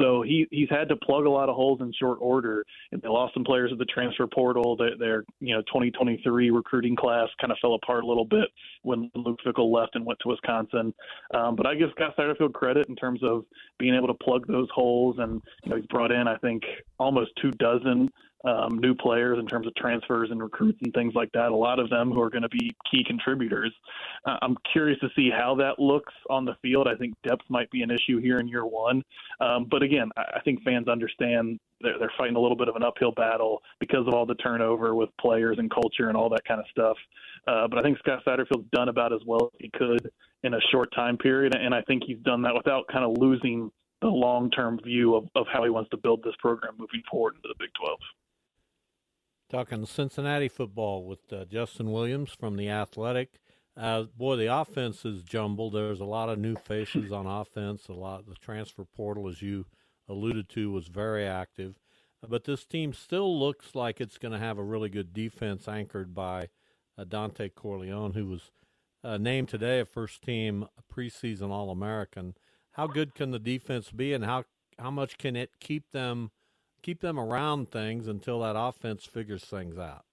So 0.00 0.22
he 0.22 0.46
he's 0.50 0.68
had 0.70 0.88
to 0.88 0.96
plug 0.96 1.26
a 1.26 1.30
lot 1.30 1.48
of 1.48 1.54
holes 1.54 1.80
in 1.80 1.92
short 1.98 2.18
order. 2.20 2.64
And 2.90 3.00
they 3.02 3.08
lost 3.08 3.34
some 3.34 3.44
players 3.44 3.70
at 3.72 3.78
the 3.78 3.84
transfer 3.84 4.26
portal. 4.26 4.76
Their, 4.76 4.96
their 4.96 5.24
you 5.40 5.54
know 5.54 5.62
2023 5.62 6.50
recruiting 6.50 6.96
class 6.96 7.28
kind 7.40 7.52
of 7.52 7.58
fell 7.60 7.74
apart 7.74 8.04
a 8.04 8.06
little 8.06 8.24
bit 8.24 8.48
when 8.82 9.10
Luke 9.14 9.40
Fickell 9.46 9.72
left 9.72 9.94
and 9.94 10.06
went 10.06 10.18
to 10.20 10.28
Wisconsin. 10.28 10.94
Um, 11.34 11.56
but 11.56 11.66
I 11.66 11.74
give 11.74 11.90
Scott 11.94 12.16
Satterfield 12.16 12.52
credit 12.52 12.88
in 12.88 12.96
terms 12.96 13.20
of 13.22 13.44
being 13.78 13.94
able 13.94 14.08
to 14.08 14.14
plug 14.14 14.46
those 14.46 14.68
holes. 14.74 15.16
And 15.18 15.42
you 15.64 15.70
know 15.70 15.76
he's 15.76 15.86
brought 15.86 16.12
in 16.12 16.28
I 16.28 16.36
think 16.38 16.62
almost 16.98 17.30
two 17.40 17.50
dozen 17.52 18.10
um, 18.44 18.78
new 18.78 18.94
players 18.94 19.38
in 19.38 19.46
terms 19.46 19.66
of 19.66 19.74
transfers 19.74 20.30
and 20.30 20.42
recruits 20.42 20.78
and 20.82 20.92
things 20.94 21.14
like 21.14 21.30
that. 21.32 21.50
A 21.50 21.56
lot 21.56 21.78
of 21.78 21.90
them 21.90 22.10
who 22.10 22.20
are 22.20 22.30
going 22.30 22.42
to 22.42 22.48
be 22.48 22.74
key 22.90 23.04
contributors. 23.06 23.72
Uh, 24.26 24.36
I'm 24.42 24.56
curious 24.72 24.98
to 25.00 25.08
see 25.14 25.30
how 25.30 25.54
that 25.56 25.78
looks 25.78 26.12
on 26.30 26.44
the 26.44 26.54
field. 26.62 26.88
I 26.88 26.96
think 26.96 27.14
depth 27.26 27.44
might 27.48 27.70
be 27.70 27.82
an 27.82 27.90
issue 27.90 28.18
here 28.18 28.38
in 28.38 28.48
year 28.48 28.66
one, 28.66 29.02
um, 29.40 29.66
but 29.70 29.82
again, 29.82 30.10
I 30.16 30.40
think 30.44 30.62
fans 30.62 30.88
understand 30.88 31.58
they're, 31.80 31.98
they're 31.98 32.12
fighting 32.16 32.36
a 32.36 32.40
little 32.40 32.56
bit 32.56 32.68
of 32.68 32.76
an 32.76 32.82
uphill 32.82 33.12
battle 33.12 33.62
because 33.80 34.06
of 34.06 34.14
all 34.14 34.26
the 34.26 34.34
turnover 34.36 34.94
with 34.94 35.10
players 35.20 35.58
and 35.58 35.70
culture 35.70 36.08
and 36.08 36.16
all 36.16 36.28
that 36.30 36.44
kind 36.44 36.60
of 36.60 36.66
stuff. 36.70 36.96
Uh, 37.46 37.66
but 37.68 37.78
I 37.78 37.82
think 37.82 37.98
Scott 37.98 38.22
Satterfield's 38.26 38.68
done 38.72 38.88
about 38.88 39.12
as 39.12 39.20
well 39.26 39.50
as 39.52 39.58
he 39.58 39.70
could 39.74 40.10
in 40.44 40.54
a 40.54 40.60
short 40.70 40.92
time 40.94 41.16
period, 41.16 41.54
and 41.54 41.74
I 41.74 41.82
think 41.82 42.02
he's 42.06 42.18
done 42.18 42.42
that 42.42 42.54
without 42.54 42.86
kind 42.88 43.04
of 43.04 43.16
losing 43.18 43.70
the 44.00 44.08
long 44.08 44.50
term 44.50 44.78
view 44.84 45.14
of, 45.14 45.28
of 45.34 45.46
how 45.52 45.64
he 45.64 45.70
wants 45.70 45.90
to 45.90 45.96
build 45.96 46.22
this 46.22 46.34
program 46.40 46.74
moving 46.78 47.02
forward 47.10 47.34
into 47.36 47.48
the 47.48 47.54
Big 47.58 47.70
12. 47.80 47.98
Talking 49.52 49.84
Cincinnati 49.84 50.48
football 50.48 51.04
with 51.04 51.30
uh, 51.30 51.44
Justin 51.44 51.92
Williams 51.92 52.30
from 52.32 52.56
the 52.56 52.70
Athletic. 52.70 53.38
Uh, 53.76 54.04
boy, 54.04 54.36
the 54.36 54.46
offense 54.46 55.04
is 55.04 55.22
jumbled. 55.22 55.74
There's 55.74 56.00
a 56.00 56.06
lot 56.06 56.30
of 56.30 56.38
new 56.38 56.56
faces 56.56 57.12
on 57.12 57.26
offense. 57.26 57.86
A 57.88 57.92
lot. 57.92 58.26
The 58.26 58.34
transfer 58.34 58.86
portal, 58.86 59.28
as 59.28 59.42
you 59.42 59.66
alluded 60.08 60.48
to, 60.50 60.72
was 60.72 60.86
very 60.86 61.26
active. 61.26 61.74
But 62.26 62.44
this 62.44 62.64
team 62.64 62.94
still 62.94 63.38
looks 63.38 63.74
like 63.74 64.00
it's 64.00 64.16
going 64.16 64.32
to 64.32 64.38
have 64.38 64.56
a 64.56 64.64
really 64.64 64.88
good 64.88 65.12
defense 65.12 65.68
anchored 65.68 66.14
by 66.14 66.48
uh, 66.96 67.04
Dontay 67.04 67.54
Corleone, 67.54 68.14
who 68.14 68.24
was 68.24 68.52
uh, 69.04 69.18
named 69.18 69.50
today 69.50 69.80
a 69.80 69.84
first 69.84 70.22
team 70.22 70.66
preseason 70.90 71.50
All 71.50 71.68
American. 71.68 72.36
How 72.70 72.86
good 72.86 73.14
can 73.14 73.32
the 73.32 73.38
defense 73.38 73.90
be, 73.90 74.14
and 74.14 74.24
how 74.24 74.44
how 74.78 74.90
much 74.90 75.18
can 75.18 75.36
it 75.36 75.60
keep 75.60 75.90
them 75.92 76.30
keep 76.82 77.00
them 77.00 77.18
around 77.18 77.70
things 77.70 78.08
until 78.08 78.40
that 78.40 78.54
offense 78.56 79.04
figures 79.04 79.44
things 79.44 79.78
out. 79.78 80.04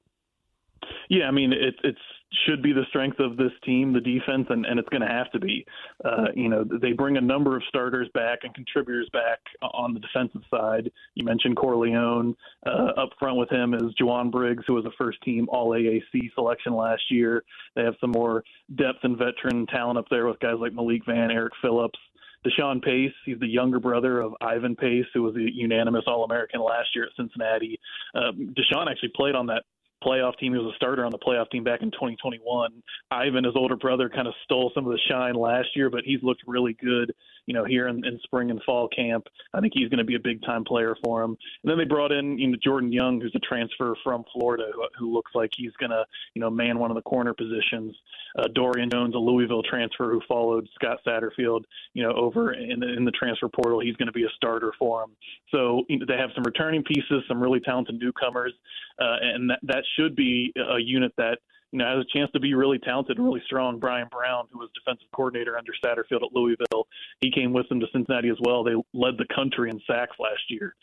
Yeah, 1.10 1.26
I 1.26 1.32
mean 1.32 1.52
it 1.52 1.76
it's 1.84 2.00
should 2.46 2.62
be 2.62 2.74
the 2.74 2.86
strength 2.90 3.20
of 3.20 3.38
this 3.38 3.52
team, 3.66 3.92
the 3.92 4.00
defense, 4.00 4.46
and, 4.50 4.66
and 4.66 4.80
it's 4.80 4.90
going 4.90 5.02
to 5.02 5.08
have 5.08 5.32
to 5.32 5.40
be. 5.40 5.66
Uh, 6.06 6.28
you 6.36 6.48
know, 6.48 6.64
they 6.64 6.92
bring 6.92 7.18
a 7.18 7.22
number 7.22 7.56
of 7.56 7.64
starters 7.68 8.08
back 8.14 8.40
and 8.44 8.54
contributors 8.54 9.10
back 9.12 9.40
on 9.62 9.94
the 9.94 10.00
defensive 10.00 10.42
side. 10.52 10.92
You 11.16 11.26
mentioned 11.26 11.58
Corleone. 11.58 12.36
Uh, 12.66 12.92
up 12.98 13.10
front 13.18 13.38
with 13.38 13.50
him 13.50 13.74
is 13.74 13.96
Jowon 14.00 14.32
Briggs, 14.32 14.64
who 14.68 14.74
was 14.74 14.86
a 14.86 14.92
first 14.98 15.22
team 15.24 15.48
All 15.50 15.70
AAC 15.70 16.34
selection 16.36 16.76
last 16.76 17.02
year. 17.10 17.44
They 17.76 17.84
have 17.84 17.96
some 18.00 18.12
more 18.12 18.44
depth 18.76 19.00
and 19.04 19.18
veteran 19.18 19.66
talent 19.68 19.98
up 19.98 20.06
there 20.10 20.28
with 20.28 20.40
guys 20.40 20.58
like 20.60 20.74
Malik 20.74 21.06
Vann, 21.06 21.32
Eric 21.32 21.54
Phillips. 21.62 22.00
Deshawn 22.46 22.82
Pace, 22.82 23.14
he's 23.26 23.40
the 23.40 23.48
younger 23.48 23.80
brother 23.80 24.22
of 24.22 24.34
Ivan 24.42 24.76
Pace, 24.76 25.06
who 25.14 25.24
was 25.24 25.36
a 25.36 25.54
unanimous 25.54 26.04
All 26.08 26.24
American 26.24 26.62
last 26.62 26.90
year 26.96 27.06
at 27.06 27.12
Cincinnati. 27.18 27.80
Um, 28.16 28.54
Deshawn 28.58 28.90
actually 28.90 29.12
played 29.16 29.36
on 29.36 29.48
that 29.48 29.64
playoff 30.04 30.38
team. 30.38 30.54
He 30.54 30.60
was 30.60 30.74
a 30.74 30.76
starter 30.76 31.06
on 31.06 31.12
the 31.12 31.18
playoff 31.18 31.50
team 31.50 31.64
back 31.64 31.82
in 31.82 31.92
2021. 31.92 32.72
Ivan, 33.12 33.44
his 33.44 33.56
older 33.56 33.76
brother, 33.76 34.10
kind 34.10 34.28
of 34.28 34.34
stole 34.44 34.72
some 34.74 34.86
of 34.86 34.92
the 34.92 35.00
shine 35.10 35.36
last 35.36 35.70
year, 35.76 35.90
but 35.90 36.02
he's 36.06 36.24
looked 36.24 36.42
really 36.48 36.78
good, 36.82 37.14
you 37.50 37.56
know, 37.56 37.66
here 37.66 37.88
in, 37.88 38.06
in 38.06 38.20
spring 38.22 38.52
and 38.52 38.62
fall 38.64 38.88
camp. 38.90 39.26
I 39.56 39.60
think 39.60 39.74
he's 39.76 39.90
going 39.90 39.98
to 39.98 40.04
be 40.04 40.14
a 40.14 40.20
big 40.20 40.44
time 40.44 40.64
player 40.64 40.96
for 41.04 41.24
him. 41.24 41.32
And 41.64 41.72
then 41.72 41.80
they 41.80 41.84
brought 41.84 42.12
in, 42.12 42.38
you 42.38 42.48
know, 42.48 42.58
Jordan 42.64 42.92
Young, 42.92 43.20
who's 43.20 43.34
a 43.36 43.40
transfer 43.40 43.96
from 44.04 44.24
Florida, 44.32 44.66
who, 44.72 44.86
who 45.00 45.12
looks 45.12 45.32
like 45.34 45.50
he's 45.58 45.72
going 45.80 45.90
to, 45.90 46.06
you 46.36 46.42
know, 46.42 46.52
man 46.52 46.78
one 46.78 46.92
of 46.92 46.96
the 46.96 47.02
corner 47.02 47.34
positions. 47.34 47.96
Uh, 48.38 48.48
Dorian 48.54 48.92
Jones, 48.92 49.16
a 49.16 49.18
Louisville 49.18 49.64
transfer 49.64 50.12
who 50.12 50.22
followed 50.28 50.70
Scott 50.76 51.00
Satterfield, 51.08 51.64
you 51.96 52.04
know, 52.04 52.12
over 52.12 52.54
in 52.54 52.82
the, 52.82 52.94
in 52.96 53.04
the 53.04 53.12
transfer 53.12 53.50
portal. 53.50 53.80
He's 53.80 53.96
going 53.96 54.06
to 54.06 54.14
be 54.14 54.26
a 54.26 54.30
starter 54.36 54.72
for 54.78 55.06
him. 55.06 55.10
So 55.50 55.86
you 55.90 55.98
know, 55.98 56.06
they 56.08 56.18
have 56.18 56.30
some 56.36 56.44
returning 56.44 56.84
pieces, 56.84 57.24
some 57.28 57.42
really 57.42 57.62
talented 57.62 58.00
newcomers, 58.00 58.54
uh, 59.02 59.18
and 59.24 59.50
that, 59.50 59.60
that 59.64 59.84
should 59.98 60.16
be 60.16 60.54
a 60.56 60.78
unit 60.80 61.14
that 61.18 61.40
you 61.72 61.80
know, 61.80 61.86
has 61.86 62.04
a 62.04 62.18
chance 62.18 62.32
to 62.32 62.40
be 62.40 62.54
really 62.54 62.80
talented 62.80 63.18
and 63.18 63.26
really 63.26 63.42
strong. 63.46 63.80
Bryan 63.80 64.08
Brown, 64.12 64.48
who 64.52 64.60
was 64.60 64.70
defensive 64.74 65.08
coordinator 65.14 65.58
under 65.58 65.72
Satterfield 65.84 66.24
at 66.24 66.34
Louisville, 66.34 66.88
he 67.22 67.32
came 67.32 67.54
with 67.54 67.68
them 67.70 67.80
to 67.80 67.88
Cincinnati 67.92 68.30
as 68.30 68.38
well. 68.42 68.64
They 68.64 68.76
led 68.94 69.18
the 69.18 69.28
country 69.34 69.70
in 69.70 69.80
sacks 69.86 70.16
last 70.20 70.42
year. 70.50 70.76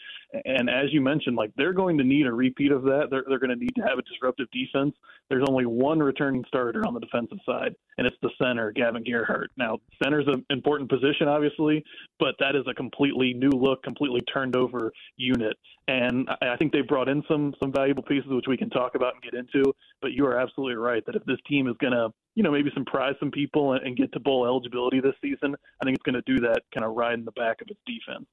And 0.45 0.69
as 0.69 0.93
you 0.93 1.01
mentioned, 1.01 1.37
like 1.37 1.53
they're 1.57 1.73
going 1.73 1.99
to 1.99 2.05
need 2.05 2.27
a 2.27 2.33
repeat 2.33 2.73
of 2.73 2.83
that. 2.83 3.09
They're, 3.11 3.25
they're 3.29 3.39
going 3.39 3.51
to 3.51 3.57
need 3.57 3.75
to 3.77 3.83
have 3.83 3.99
a 3.99 4.03
disruptive 4.03 4.49
defense. 4.53 4.95
There's 5.29 5.45
only 5.49 5.67
one 5.67 5.99
returning 5.99 6.45
starter 6.47 6.87
on 6.87 6.95
the 6.95 7.01
defensive 7.01 7.39
side, 7.45 7.75
and 7.99 8.07
it's 8.07 8.17
the 8.23 8.31
center, 8.41 8.71
Gavin 8.71 9.03
Gerhardt. 9.03 9.51
Now, 9.57 9.79
center's 10.03 10.27
an 10.29 10.45
important 10.51 10.89
position, 10.89 11.27
obviously, 11.27 11.85
but 12.21 12.37
that 12.39 12.55
is 12.55 12.63
a 12.69 12.75
completely 12.75 13.35
new 13.35 13.51
look, 13.51 13.83
completely 13.83 14.21
turned 14.33 14.55
over 14.55 14.93
unit. 15.17 15.57
And 15.89 16.29
I 16.43 16.57
think 16.57 16.73
they 16.73 16.81
brought 16.81 17.09
in 17.09 17.23
some 17.29 17.55
some 17.61 17.73
valuable 17.73 18.03
pieces, 18.03 18.31
which 18.31 18.47
we 18.49 18.57
can 18.57 18.71
talk 18.71 18.95
about 18.95 19.15
and 19.15 19.23
get 19.23 19.35
into. 19.35 19.73
But 20.01 20.13
you 20.13 20.27
are 20.27 20.39
absolutely 20.39 20.76
right 20.77 21.05
that 21.07 21.17
if 21.17 21.25
this 21.25 21.39
team 21.49 21.69
is 21.69 21.77
going 21.81 21.93
to, 21.93 22.11
you 22.35 22.43
know, 22.43 22.51
maybe 22.51 22.71
surprise 22.75 23.15
some 23.19 23.31
people 23.31 23.73
and, 23.73 23.87
and 23.87 23.97
get 23.97 24.13
to 24.13 24.21
bowl 24.21 24.47
eligibility 24.47 25.01
this 25.01 25.15
season, 25.23 25.57
I 25.81 25.85
think 25.85 25.97
it's 25.97 26.03
going 26.03 26.21
to 26.23 26.23
do 26.23 26.41
that 26.47 26.63
kind 26.73 26.85
of 26.85 26.95
ride 26.95 27.19
in 27.19 27.25
the 27.25 27.33
back 27.33 27.61
of 27.61 27.69
its 27.69 27.81
defense. 27.87 28.27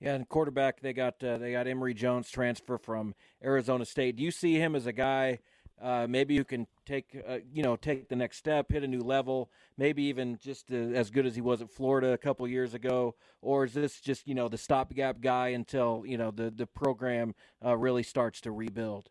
Yeah, 0.00 0.14
and 0.14 0.28
quarterback 0.28 0.80
they 0.80 0.92
got 0.92 1.22
uh, 1.24 1.38
they 1.38 1.52
got 1.52 1.66
Emory 1.66 1.92
Jones 1.92 2.30
transfer 2.30 2.78
from 2.78 3.14
Arizona 3.42 3.84
State. 3.84 4.16
Do 4.16 4.22
you 4.22 4.30
see 4.30 4.54
him 4.54 4.76
as 4.76 4.86
a 4.86 4.92
guy 4.92 5.40
uh, 5.80 6.06
maybe 6.08 6.36
who 6.36 6.44
can 6.44 6.66
take 6.86 7.22
uh, 7.28 7.38
you 7.52 7.62
know 7.62 7.76
take 7.76 8.08
the 8.08 8.16
next 8.16 8.38
step, 8.38 8.70
hit 8.70 8.82
a 8.82 8.86
new 8.86 9.00
level, 9.00 9.50
maybe 9.76 10.02
even 10.04 10.38
just 10.40 10.70
uh, 10.72 10.76
as 10.76 11.10
good 11.10 11.26
as 11.26 11.34
he 11.34 11.40
was 11.40 11.60
at 11.62 11.70
Florida 11.70 12.12
a 12.12 12.18
couple 12.18 12.46
years 12.48 12.74
ago, 12.74 13.14
or 13.42 13.64
is 13.64 13.74
this 13.74 14.00
just 14.00 14.26
you 14.26 14.34
know 14.34 14.48
the 14.48 14.58
stopgap 14.58 15.20
guy 15.20 15.48
until 15.48 16.02
you 16.06 16.18
know 16.18 16.30
the 16.30 16.50
the 16.50 16.66
program 16.66 17.34
uh, 17.64 17.76
really 17.76 18.02
starts 18.02 18.40
to 18.40 18.50
rebuild? 18.50 19.10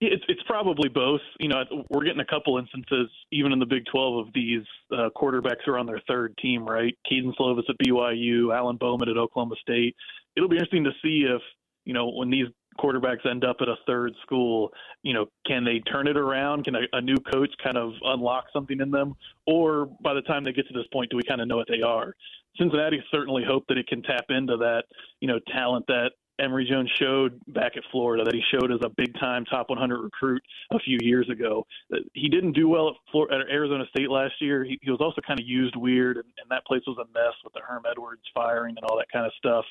It's 0.00 0.22
it's 0.28 0.42
probably 0.44 0.88
both. 0.88 1.20
You 1.40 1.48
know, 1.48 1.64
we're 1.90 2.04
getting 2.04 2.20
a 2.20 2.24
couple 2.24 2.56
instances, 2.56 3.10
even 3.32 3.52
in 3.52 3.58
the 3.58 3.66
Big 3.66 3.84
12, 3.90 4.28
of 4.28 4.32
these 4.32 4.62
uh, 4.92 5.08
quarterbacks 5.16 5.64
who 5.66 5.72
are 5.72 5.78
on 5.78 5.86
their 5.86 6.00
third 6.06 6.36
team, 6.40 6.64
right? 6.64 6.96
Kedon 7.08 7.34
Slovis 7.38 7.68
at 7.68 7.76
BYU, 7.84 8.56
Alan 8.56 8.76
Bowman 8.76 9.08
at 9.08 9.16
Oklahoma 9.16 9.56
State. 9.60 9.96
It'll 10.36 10.48
be 10.48 10.56
interesting 10.56 10.84
to 10.84 10.92
see 11.02 11.26
if 11.28 11.42
you 11.84 11.94
know 11.94 12.10
when 12.10 12.30
these 12.30 12.46
quarterbacks 12.78 13.28
end 13.28 13.44
up 13.44 13.56
at 13.60 13.68
a 13.68 13.74
third 13.86 14.12
school, 14.22 14.70
you 15.02 15.12
know, 15.12 15.26
can 15.46 15.64
they 15.64 15.80
turn 15.80 16.06
it 16.06 16.16
around? 16.16 16.64
Can 16.64 16.76
a, 16.76 16.82
a 16.92 17.00
new 17.00 17.16
coach 17.16 17.50
kind 17.62 17.76
of 17.76 17.92
unlock 18.04 18.44
something 18.52 18.80
in 18.80 18.90
them, 18.90 19.14
or 19.46 19.86
by 20.00 20.14
the 20.14 20.22
time 20.22 20.44
they 20.44 20.52
get 20.52 20.68
to 20.68 20.74
this 20.74 20.86
point, 20.92 21.10
do 21.10 21.16
we 21.16 21.24
kind 21.24 21.40
of 21.40 21.48
know 21.48 21.56
what 21.56 21.68
they 21.68 21.82
are? 21.82 22.14
Cincinnati 22.56 23.02
certainly 23.10 23.42
hope 23.46 23.64
that 23.68 23.78
it 23.78 23.86
can 23.86 24.02
tap 24.02 24.26
into 24.30 24.56
that, 24.58 24.84
you 25.20 25.28
know, 25.28 25.38
talent 25.52 25.86
that 25.88 26.10
Emory 26.38 26.66
Jones 26.70 26.90
showed 26.98 27.40
back 27.48 27.76
at 27.76 27.82
Florida 27.90 28.24
that 28.24 28.34
he 28.34 28.42
showed 28.52 28.70
as 28.72 28.80
a 28.82 28.88
big 28.96 29.12
time 29.18 29.44
top 29.44 29.70
100 29.70 30.02
recruit 30.02 30.42
a 30.72 30.78
few 30.78 30.98
years 31.02 31.28
ago. 31.30 31.66
He 32.14 32.28
didn't 32.28 32.52
do 32.52 32.68
well 32.68 32.88
at, 32.88 32.94
Florida, 33.10 33.44
at 33.44 33.52
Arizona 33.52 33.84
State 33.90 34.10
last 34.10 34.34
year. 34.40 34.64
He, 34.64 34.78
he 34.82 34.90
was 34.90 35.00
also 35.00 35.20
kind 35.26 35.40
of 35.40 35.46
used 35.46 35.76
weird, 35.76 36.16
and, 36.16 36.26
and 36.40 36.50
that 36.50 36.64
place 36.66 36.82
was 36.86 36.98
a 36.98 37.06
mess 37.12 37.34
with 37.44 37.52
the 37.54 37.60
Herm 37.66 37.84
Edwards 37.90 38.22
firing 38.34 38.76
and 38.76 38.84
all 38.84 38.96
that 38.98 39.10
kind 39.12 39.26
of 39.26 39.32
stuff. 39.38 39.64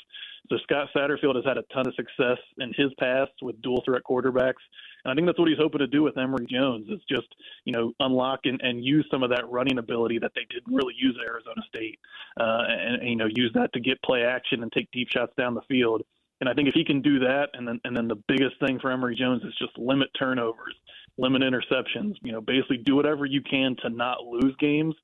So 0.50 0.58
Scott 0.64 0.88
Satterfield 0.96 1.36
has 1.36 1.46
had 1.46 1.58
a 1.58 1.64
ton 1.74 1.88
of 1.88 1.94
success 1.96 2.38
in 2.60 2.74
his 2.76 2.94
past 3.00 3.32
with 3.42 3.62
dual 3.62 3.82
threat 3.86 4.02
quarterbacks. 4.10 4.64
And 5.04 5.12
I 5.12 5.16
think 5.16 5.28
that's 5.28 5.40
what 5.40 5.50
he's 5.50 5.58
hoping 5.58 5.80
to 5.80 5.88
do 5.88 6.04
with 6.04 6.18
Emory 6.18 6.48
Jones 6.50 6.90
is 6.90 7.00
just, 7.10 7.28
you 7.66 7.74
know, 7.74 7.94
unlock 8.00 8.42
and, 8.46 8.60
and 8.62 8.84
use 8.84 9.08
some 9.12 9.24
of 9.24 9.30
that 9.30 9.50
running 9.50 9.78
ability 9.78 10.20
that 10.20 10.32
they 10.36 10.46
didn't 10.50 10.74
really 10.74 10.96
use 10.98 11.18
at 11.22 11.28
Arizona 11.28 11.62
State, 11.68 12.00
uh, 12.40 12.64
and, 12.68 13.02
and 13.02 13.10
you 13.10 13.16
know, 13.16 13.28
use 13.36 13.52
that 13.54 13.72
to 13.74 13.80
get 13.80 14.02
play 14.04 14.24
action 14.24 14.64
and 14.64 14.72
take 14.72 14.90
deep 14.92 15.10
shots 15.10 15.34
down 15.38 15.54
the 15.54 15.62
field. 15.68 16.04
And 16.40 16.50
I 16.50 16.54
think 16.54 16.68
if 16.68 16.76
he 16.76 16.86
can 16.86 17.02
do 17.02 17.20
that, 17.20 17.48
and 17.54 17.68
then 17.68 17.80
and 17.84 17.96
then 17.96 18.08
the 18.08 18.22
biggest 18.28 18.60
thing 18.60 18.80
for 18.80 18.92
Emory 18.92 19.16
Jones 19.16 19.44
is 19.44 19.56
just 19.58 19.78
limit 19.78 20.10
turnovers, 20.18 20.76
limit 21.18 21.42
interceptions. 21.42 22.16
You 22.22 22.32
know, 22.32 22.42
basically 22.42 22.78
do 22.78 22.96
whatever 22.96 23.26
you 23.26 23.42
can 23.42 23.76
to 23.82 23.90
not 23.90 24.24
lose 24.24 24.56
games. 24.60 24.96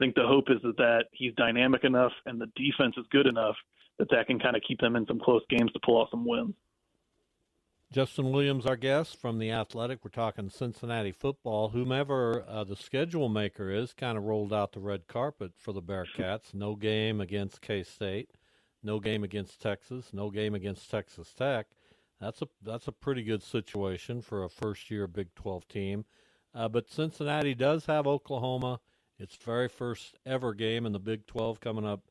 I 0.00 0.04
think 0.04 0.14
the 0.14 0.26
hope 0.26 0.44
is 0.48 0.62
that, 0.62 0.76
that 0.76 1.04
he's 1.12 1.34
dynamic 1.34 1.84
enough 1.84 2.12
and 2.24 2.40
the 2.40 2.46
defense 2.54 2.94
is 2.96 3.04
good 3.10 3.26
enough 3.26 3.56
that 3.98 4.08
that 4.10 4.28
can 4.28 4.38
kind 4.38 4.54
of 4.54 4.62
keep 4.66 4.80
them 4.80 4.94
in 4.94 5.04
some 5.06 5.18
close 5.18 5.42
games 5.50 5.72
to 5.72 5.80
pull 5.84 5.96
off 5.96 6.08
some 6.10 6.24
wins. 6.24 6.54
Justin 7.90 8.32
Williams, 8.32 8.66
our 8.66 8.76
guest 8.76 9.18
from 9.18 9.38
the 9.38 9.50
Athletic. 9.50 10.04
We're 10.04 10.10
talking 10.10 10.50
Cincinnati 10.50 11.10
football. 11.10 11.70
Whomever 11.70 12.44
uh, 12.46 12.64
the 12.64 12.76
schedule 12.76 13.30
maker 13.30 13.70
is, 13.70 13.94
kind 13.94 14.18
of 14.18 14.24
rolled 14.24 14.52
out 14.52 14.72
the 14.72 14.80
red 14.80 15.08
carpet 15.08 15.52
for 15.56 15.72
the 15.72 15.80
Bearcats. 15.80 16.52
No 16.52 16.76
game 16.76 17.18
against 17.18 17.62
K 17.62 17.82
State, 17.82 18.30
no 18.82 19.00
game 19.00 19.24
against 19.24 19.60
Texas, 19.60 20.10
no 20.12 20.30
game 20.30 20.54
against 20.54 20.90
Texas 20.90 21.32
Tech. 21.34 21.66
That's 22.20 22.42
a 22.42 22.48
that's 22.62 22.88
a 22.88 22.92
pretty 22.92 23.22
good 23.22 23.42
situation 23.42 24.22
for 24.22 24.42
a 24.42 24.48
first 24.48 24.90
year 24.90 25.06
Big 25.06 25.34
12 25.34 25.68
team. 25.68 26.04
Uh, 26.54 26.68
but 26.68 26.90
Cincinnati 26.90 27.54
does 27.54 27.86
have 27.86 28.06
Oklahoma. 28.06 28.80
Its 29.18 29.36
very 29.36 29.68
first 29.68 30.16
ever 30.24 30.54
game 30.54 30.86
in 30.86 30.92
the 30.92 30.98
Big 30.98 31.26
12 31.26 31.60
coming 31.60 31.86
up 31.86 32.02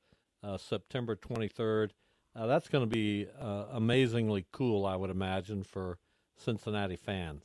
uh, 0.43 0.57
September 0.57 1.15
23rd. 1.15 1.91
Uh, 2.35 2.45
that's 2.45 2.67
going 2.67 2.87
to 2.87 2.89
be 2.89 3.27
uh, 3.39 3.65
amazingly 3.71 4.45
cool, 4.51 4.85
I 4.85 4.95
would 4.95 5.09
imagine, 5.09 5.63
for 5.63 5.97
Cincinnati 6.35 6.95
fans. 6.95 7.43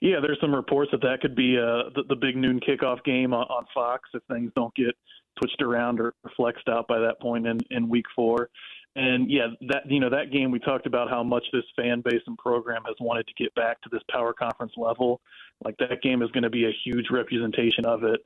Yeah, 0.00 0.20
there's 0.20 0.38
some 0.40 0.54
reports 0.54 0.90
that 0.92 1.00
that 1.02 1.20
could 1.20 1.34
be 1.34 1.56
uh, 1.58 1.90
the, 1.94 2.04
the 2.08 2.16
big 2.16 2.36
noon 2.36 2.60
kickoff 2.60 3.02
game 3.04 3.32
on, 3.32 3.44
on 3.44 3.66
Fox 3.74 4.08
if 4.14 4.22
things 4.30 4.52
don't 4.54 4.74
get 4.74 4.94
twitched 5.36 5.62
around 5.62 6.00
or, 6.00 6.14
or 6.24 6.30
flexed 6.36 6.68
out 6.68 6.86
by 6.88 6.98
that 6.98 7.20
point 7.20 7.46
in, 7.46 7.58
in 7.70 7.88
week 7.88 8.06
four. 8.14 8.50
And 8.96 9.30
yeah, 9.30 9.48
that 9.68 9.90
you 9.90 10.00
know 10.00 10.08
that 10.08 10.32
game 10.32 10.50
we 10.50 10.58
talked 10.58 10.86
about 10.86 11.10
how 11.10 11.22
much 11.22 11.44
this 11.52 11.64
fan 11.76 12.02
base 12.02 12.22
and 12.26 12.38
program 12.38 12.82
has 12.86 12.96
wanted 12.98 13.26
to 13.26 13.34
get 13.34 13.54
back 13.54 13.80
to 13.82 13.90
this 13.92 14.00
power 14.10 14.32
conference 14.32 14.72
level. 14.78 15.20
Like 15.62 15.76
that 15.78 16.00
game 16.02 16.22
is 16.22 16.30
going 16.30 16.44
to 16.44 16.50
be 16.50 16.64
a 16.64 16.72
huge 16.84 17.06
representation 17.10 17.84
of 17.84 18.04
it. 18.04 18.24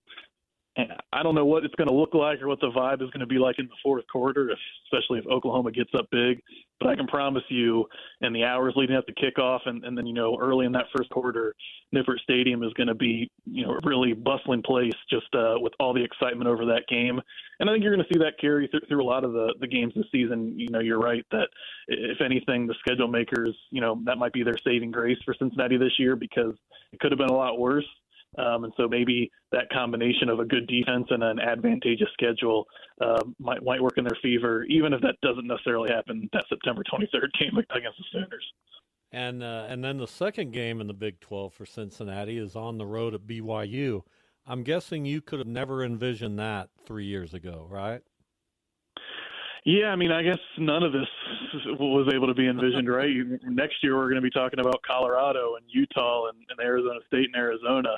I 0.77 1.23
don't 1.25 1.35
know 1.35 1.45
what 1.45 1.65
it's 1.65 1.75
going 1.75 1.89
to 1.89 1.95
look 1.95 2.15
like 2.15 2.41
or 2.41 2.47
what 2.47 2.61
the 2.61 2.71
vibe 2.71 3.03
is 3.03 3.11
going 3.11 3.21
to 3.21 3.27
be 3.27 3.39
like 3.39 3.59
in 3.59 3.67
the 3.67 3.75
fourth 3.83 4.05
quarter, 4.11 4.55
especially 4.87 5.19
if 5.19 5.27
Oklahoma 5.27 5.73
gets 5.73 5.91
up 5.99 6.07
big. 6.13 6.41
But 6.79 6.91
I 6.91 6.97
can 6.97 7.09
promise 7.09 7.43
you, 7.49 7.87
in 8.21 8.33
the 8.33 8.45
hours 8.45 8.75
leading 8.77 8.97
up 8.97 9.07
to 9.07 9.13
kickoff, 9.13 9.61
and, 9.67 9.85
and 9.85 9.99
then 9.99 10.07
you 10.07 10.15
know 10.15 10.39
early 10.41 10.67
in 10.67 10.73
that 10.73 10.87
first 10.97 11.11
quarter, 11.11 11.55
Nippert 11.95 12.21
Stadium 12.23 12.63
is 12.63 12.73
going 12.75 12.87
to 12.87 12.95
be 12.95 13.31
you 13.45 13.67
know 13.67 13.73
a 13.73 13.81
really 13.83 14.13
bustling 14.13 14.63
place 14.63 14.95
just 15.11 15.27
uh, 15.35 15.57
with 15.57 15.73
all 15.81 15.93
the 15.93 16.03
excitement 16.03 16.49
over 16.49 16.65
that 16.67 16.87
game. 16.89 17.21
And 17.59 17.69
I 17.69 17.73
think 17.73 17.83
you're 17.83 17.95
going 17.95 18.07
to 18.07 18.15
see 18.15 18.21
that 18.21 18.39
carry 18.41 18.69
through, 18.69 18.81
through 18.89 19.03
a 19.03 19.05
lot 19.05 19.25
of 19.25 19.33
the 19.33 19.55
the 19.61 19.67
games 19.67 19.93
this 19.97 20.07
season. 20.13 20.59
You 20.59 20.69
know, 20.71 20.81
you're 20.81 21.01
right 21.01 21.27
that 21.33 21.49
if 21.89 22.21
anything, 22.21 22.67
the 22.67 22.75
schedule 22.79 23.09
makers, 23.09 23.55
you 23.71 23.81
know, 23.81 24.01
that 24.05 24.19
might 24.19 24.33
be 24.33 24.45
their 24.45 24.59
saving 24.65 24.93
grace 24.93 25.19
for 25.25 25.35
Cincinnati 25.35 25.77
this 25.77 25.99
year 25.99 26.15
because 26.17 26.55
it 26.93 27.01
could 27.01 27.11
have 27.11 27.19
been 27.19 27.29
a 27.29 27.37
lot 27.37 27.59
worse. 27.59 27.87
Um, 28.39 28.65
and 28.65 28.73
so 28.77 28.87
maybe 28.89 29.31
that 29.53 29.69
combination 29.71 30.29
of 30.29 30.39
a 30.39 30.45
good 30.45 30.67
defense 30.67 31.07
and 31.11 31.23
an 31.23 31.41
advantageous 31.41 32.09
schedule 32.13 32.67
uh, 33.01 33.23
might 33.39 33.63
might 33.65 33.83
work 33.83 33.99
in 33.99 34.05
their 34.05 34.19
favor, 34.23 34.65
even 34.65 34.93
if 34.93 35.01
that 35.01 35.17
doesn't 35.21 35.47
necessarily 35.47 35.91
happen 35.93 36.29
that 36.33 36.45
September 36.49 36.83
23rd 36.85 37.29
game 37.39 37.59
against 37.71 37.99
the 37.99 38.05
Sooners. 38.13 38.53
And 39.13 39.43
uh, 39.43 39.67
and 39.69 39.83
then 39.83 39.99
the 39.99 40.07
second 40.07 40.53
game 40.53 40.81
in 40.81 40.87
the 40.87 40.95
Big 40.95 41.19
12 41.21 41.53
for 41.53 41.67
Cincinnati 41.67 42.39
is 42.39 42.55
on 42.55 42.79
the 42.79 42.87
road 42.87 43.15
at 43.15 43.23
BYU. 43.23 44.03
I'm 44.47 44.63
guessing 44.63 45.05
you 45.05 45.21
could 45.21 45.39
have 45.39 45.49
never 45.49 45.85
envisioned 45.85 46.39
that 46.39 46.71
three 46.87 47.07
years 47.07 47.35
ago, 47.35 47.67
right? 47.69 48.03
Yeah, 49.65 49.87
I 49.87 49.97
mean, 49.97 50.11
I 50.11 50.23
guess 50.23 50.39
none 50.59 50.83
of 50.83 50.93
this 50.93 51.07
was 51.79 52.11
able 52.15 52.27
to 52.27 52.35
be 52.35 52.49
envisioned, 52.49 52.89
right? 52.93 53.11
Next 53.45 53.77
year, 53.83 53.97
we're 53.97 54.09
going 54.09 54.23
to 54.23 54.23
be 54.23 54.31
talking 54.31 54.59
about 54.59 54.81
Colorado 54.87 55.57
and 55.57 55.65
Utah 55.69 56.29
and, 56.29 56.39
and 56.49 56.61
Arizona 56.61 57.01
State 57.07 57.27
and 57.33 57.37
Arizona. 57.37 57.91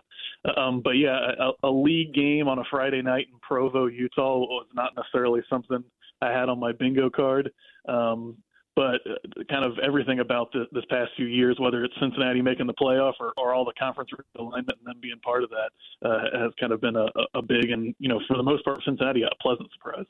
Um, 0.56 0.80
but 0.82 0.92
yeah, 0.92 1.18
a, 1.38 1.68
a 1.68 1.70
league 1.70 2.14
game 2.14 2.48
on 2.48 2.58
a 2.58 2.64
Friday 2.70 3.02
night 3.02 3.26
in 3.32 3.38
Provo, 3.40 3.86
Utah 3.86 4.38
was 4.38 4.66
not 4.74 4.92
necessarily 4.96 5.40
something 5.48 5.84
I 6.20 6.30
had 6.32 6.48
on 6.48 6.58
my 6.58 6.72
bingo 6.72 7.10
card. 7.10 7.50
Um, 7.88 8.36
but 8.74 9.00
uh, 9.06 9.44
kind 9.50 9.64
of 9.64 9.78
everything 9.84 10.20
about 10.20 10.50
the, 10.52 10.64
this 10.72 10.84
past 10.88 11.10
few 11.16 11.26
years, 11.26 11.56
whether 11.60 11.84
it's 11.84 11.94
Cincinnati 12.00 12.40
making 12.40 12.66
the 12.66 12.74
playoff 12.74 13.12
or, 13.20 13.32
or 13.36 13.54
all 13.54 13.64
the 13.64 13.74
conference 13.78 14.10
alignment 14.38 14.78
and 14.78 14.86
them 14.86 15.00
being 15.00 15.18
part 15.22 15.44
of 15.44 15.50
that, 15.50 16.08
uh, 16.08 16.40
has 16.42 16.52
kind 16.58 16.72
of 16.72 16.80
been 16.80 16.96
a, 16.96 17.06
a 17.34 17.42
big 17.42 17.70
and, 17.70 17.94
you 17.98 18.08
know, 18.08 18.18
for 18.26 18.36
the 18.36 18.42
most 18.42 18.64
part, 18.64 18.80
Cincinnati, 18.84 19.22
a 19.22 19.42
pleasant 19.42 19.68
surprise. 19.72 20.06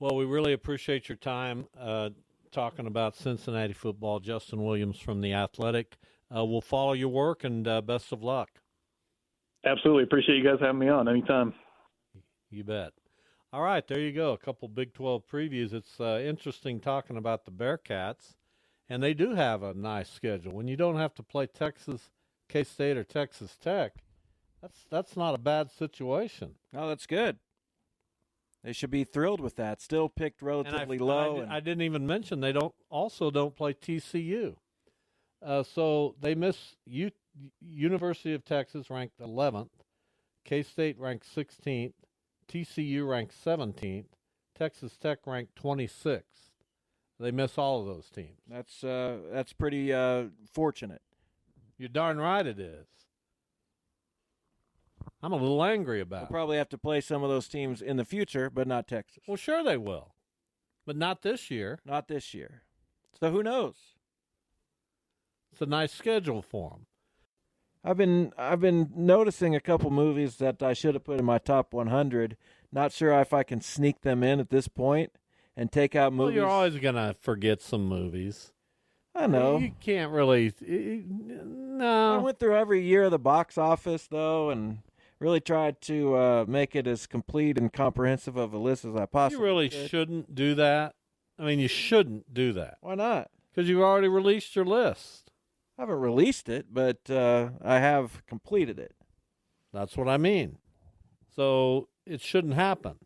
Well, 0.00 0.16
we 0.16 0.24
really 0.24 0.54
appreciate 0.54 1.10
your 1.10 1.16
time 1.16 1.66
uh, 1.78 2.08
talking 2.50 2.86
about 2.86 3.14
Cincinnati 3.14 3.74
football. 3.74 4.18
Justin 4.18 4.64
Williams 4.64 4.98
from 4.98 5.20
The 5.20 5.34
Athletic. 5.34 5.98
Uh, 6.34 6.42
we'll 6.46 6.62
follow 6.62 6.94
your 6.94 7.10
work 7.10 7.44
and 7.44 7.68
uh, 7.68 7.82
best 7.82 8.10
of 8.10 8.22
luck. 8.22 8.48
Absolutely. 9.66 10.04
Appreciate 10.04 10.36
you 10.36 10.42
guys 10.44 10.56
having 10.58 10.78
me 10.78 10.88
on 10.88 11.06
anytime. 11.06 11.52
You 12.50 12.64
bet. 12.64 12.92
All 13.52 13.60
right, 13.60 13.86
there 13.86 14.00
you 14.00 14.12
go. 14.12 14.32
A 14.32 14.38
couple 14.38 14.68
Big 14.68 14.94
12 14.94 15.24
previews. 15.30 15.74
It's 15.74 16.00
uh, 16.00 16.18
interesting 16.24 16.80
talking 16.80 17.18
about 17.18 17.44
the 17.44 17.50
Bearcats, 17.50 18.36
and 18.88 19.02
they 19.02 19.12
do 19.12 19.34
have 19.34 19.62
a 19.62 19.74
nice 19.74 20.08
schedule. 20.08 20.52
When 20.52 20.66
you 20.66 20.76
don't 20.76 20.96
have 20.96 21.14
to 21.16 21.22
play 21.22 21.46
Texas, 21.46 22.08
K 22.48 22.64
State, 22.64 22.96
or 22.96 23.04
Texas 23.04 23.58
Tech, 23.60 23.92
that's 24.62 24.86
that's 24.88 25.16
not 25.16 25.34
a 25.34 25.38
bad 25.38 25.70
situation. 25.70 26.54
Oh, 26.74 26.88
that's 26.88 27.06
good. 27.06 27.38
They 28.62 28.72
should 28.72 28.90
be 28.90 29.04
thrilled 29.04 29.40
with 29.40 29.56
that. 29.56 29.80
Still 29.80 30.08
picked 30.08 30.42
relatively 30.42 30.96
and 30.96 31.02
I, 31.02 31.04
low. 31.04 31.36
I, 31.36 31.42
and... 31.42 31.52
I, 31.52 31.60
didn't 31.60 31.82
even 31.82 32.06
mention 32.06 32.40
they 32.40 32.52
don't 32.52 32.74
also 32.90 33.30
don't 33.30 33.56
play 33.56 33.72
TCU. 33.72 34.56
Uh, 35.42 35.62
so 35.62 36.14
they 36.20 36.34
miss 36.34 36.76
U- 36.84 37.10
University 37.60 38.34
of 38.34 38.44
Texas 38.44 38.90
ranked 38.90 39.18
11th, 39.18 39.70
K 40.44 40.62
State 40.62 40.98
ranked 40.98 41.26
16th, 41.34 41.94
TCU 42.48 43.08
ranked 43.08 43.34
17th, 43.42 44.06
Texas 44.54 44.98
Tech 44.98 45.20
ranked 45.26 45.60
26th. 45.62 46.22
They 47.18 47.30
miss 47.30 47.58
all 47.58 47.80
of 47.80 47.86
those 47.86 48.08
teams. 48.08 48.40
That's 48.48 48.82
uh, 48.82 49.18
that's 49.30 49.52
pretty 49.52 49.92
uh, 49.92 50.24
fortunate. 50.52 51.02
You're 51.76 51.90
darn 51.90 52.18
right 52.18 52.46
it 52.46 52.58
is. 52.58 52.86
I'm 55.22 55.32
a 55.32 55.36
little 55.36 55.62
angry 55.62 56.00
about. 56.00 56.22
We'll 56.22 56.38
probably 56.38 56.56
have 56.58 56.68
to 56.70 56.78
play 56.78 57.00
some 57.00 57.22
of 57.22 57.30
those 57.30 57.48
teams 57.48 57.82
in 57.82 57.96
the 57.96 58.04
future, 58.04 58.50
but 58.50 58.66
not 58.66 58.88
Texas. 58.88 59.22
Well, 59.26 59.36
sure 59.36 59.62
they 59.62 59.76
will, 59.76 60.14
but 60.86 60.96
not 60.96 61.22
this 61.22 61.50
year. 61.50 61.78
Not 61.84 62.08
this 62.08 62.32
year. 62.34 62.62
So 63.18 63.30
who 63.30 63.42
knows? 63.42 63.76
It's 65.52 65.60
a 65.60 65.66
nice 65.66 65.92
schedule 65.92 66.42
for 66.42 66.70
them. 66.70 66.86
I've 67.82 67.96
been 67.96 68.32
I've 68.36 68.60
been 68.60 68.90
noticing 68.94 69.54
a 69.54 69.60
couple 69.60 69.90
movies 69.90 70.36
that 70.36 70.62
I 70.62 70.74
should 70.74 70.94
have 70.94 71.04
put 71.04 71.18
in 71.18 71.24
my 71.24 71.38
top 71.38 71.72
100. 71.72 72.36
Not 72.72 72.92
sure 72.92 73.18
if 73.20 73.32
I 73.32 73.42
can 73.42 73.60
sneak 73.60 74.02
them 74.02 74.22
in 74.22 74.38
at 74.38 74.50
this 74.50 74.68
point 74.68 75.12
and 75.56 75.72
take 75.72 75.96
out 75.96 76.12
movies. 76.12 76.34
Well, 76.36 76.44
you're 76.44 76.46
always 76.46 76.76
gonna 76.76 77.14
forget 77.20 77.62
some 77.62 77.86
movies. 77.86 78.52
I 79.14 79.26
know. 79.26 79.58
You 79.58 79.72
can't 79.80 80.12
really. 80.12 80.52
No. 80.60 82.14
I 82.14 82.18
went 82.18 82.38
through 82.38 82.56
every 82.56 82.82
year 82.82 83.04
of 83.04 83.10
the 83.10 83.18
box 83.18 83.58
office 83.58 84.06
though, 84.06 84.50
and 84.50 84.78
really 85.20 85.40
tried 85.40 85.80
to 85.82 86.16
uh, 86.16 86.44
make 86.48 86.74
it 86.74 86.86
as 86.86 87.06
complete 87.06 87.58
and 87.58 87.72
comprehensive 87.72 88.36
of 88.36 88.52
a 88.52 88.58
list 88.58 88.84
as 88.84 88.96
I 88.96 89.06
possibly. 89.06 89.38
You 89.38 89.44
really 89.44 89.68
could. 89.68 89.90
shouldn't 89.90 90.34
do 90.34 90.54
that. 90.54 90.94
I 91.38 91.44
mean, 91.44 91.58
you 91.58 91.68
shouldn't 91.68 92.34
do 92.34 92.52
that. 92.54 92.78
Why 92.80 92.94
not? 92.94 93.30
Because 93.50 93.68
you've 93.68 93.80
already 93.82 94.08
released 94.08 94.56
your 94.56 94.64
list. 94.64 95.30
I 95.78 95.82
haven't 95.82 96.00
released 96.00 96.48
it, 96.48 96.66
but 96.72 97.08
uh, 97.10 97.50
I 97.62 97.78
have 97.78 98.24
completed 98.26 98.78
it. 98.78 98.94
That's 99.72 99.96
what 99.96 100.08
I 100.08 100.16
mean. 100.16 100.58
So 101.34 101.88
it 102.06 102.20
shouldn't 102.20 102.54
happen. 102.54 102.96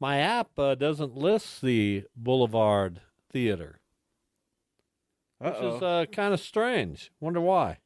My 0.00 0.18
app 0.18 0.58
uh, 0.58 0.74
doesn't 0.74 1.16
list 1.16 1.62
the 1.62 2.04
Boulevard 2.14 3.00
Theater, 3.32 3.80
which 5.38 5.54
Uh-oh. 5.54 5.76
is 5.76 5.82
uh, 5.82 6.04
kind 6.12 6.34
of 6.34 6.40
strange. 6.40 7.10
Wonder 7.20 7.40
why. 7.40 7.78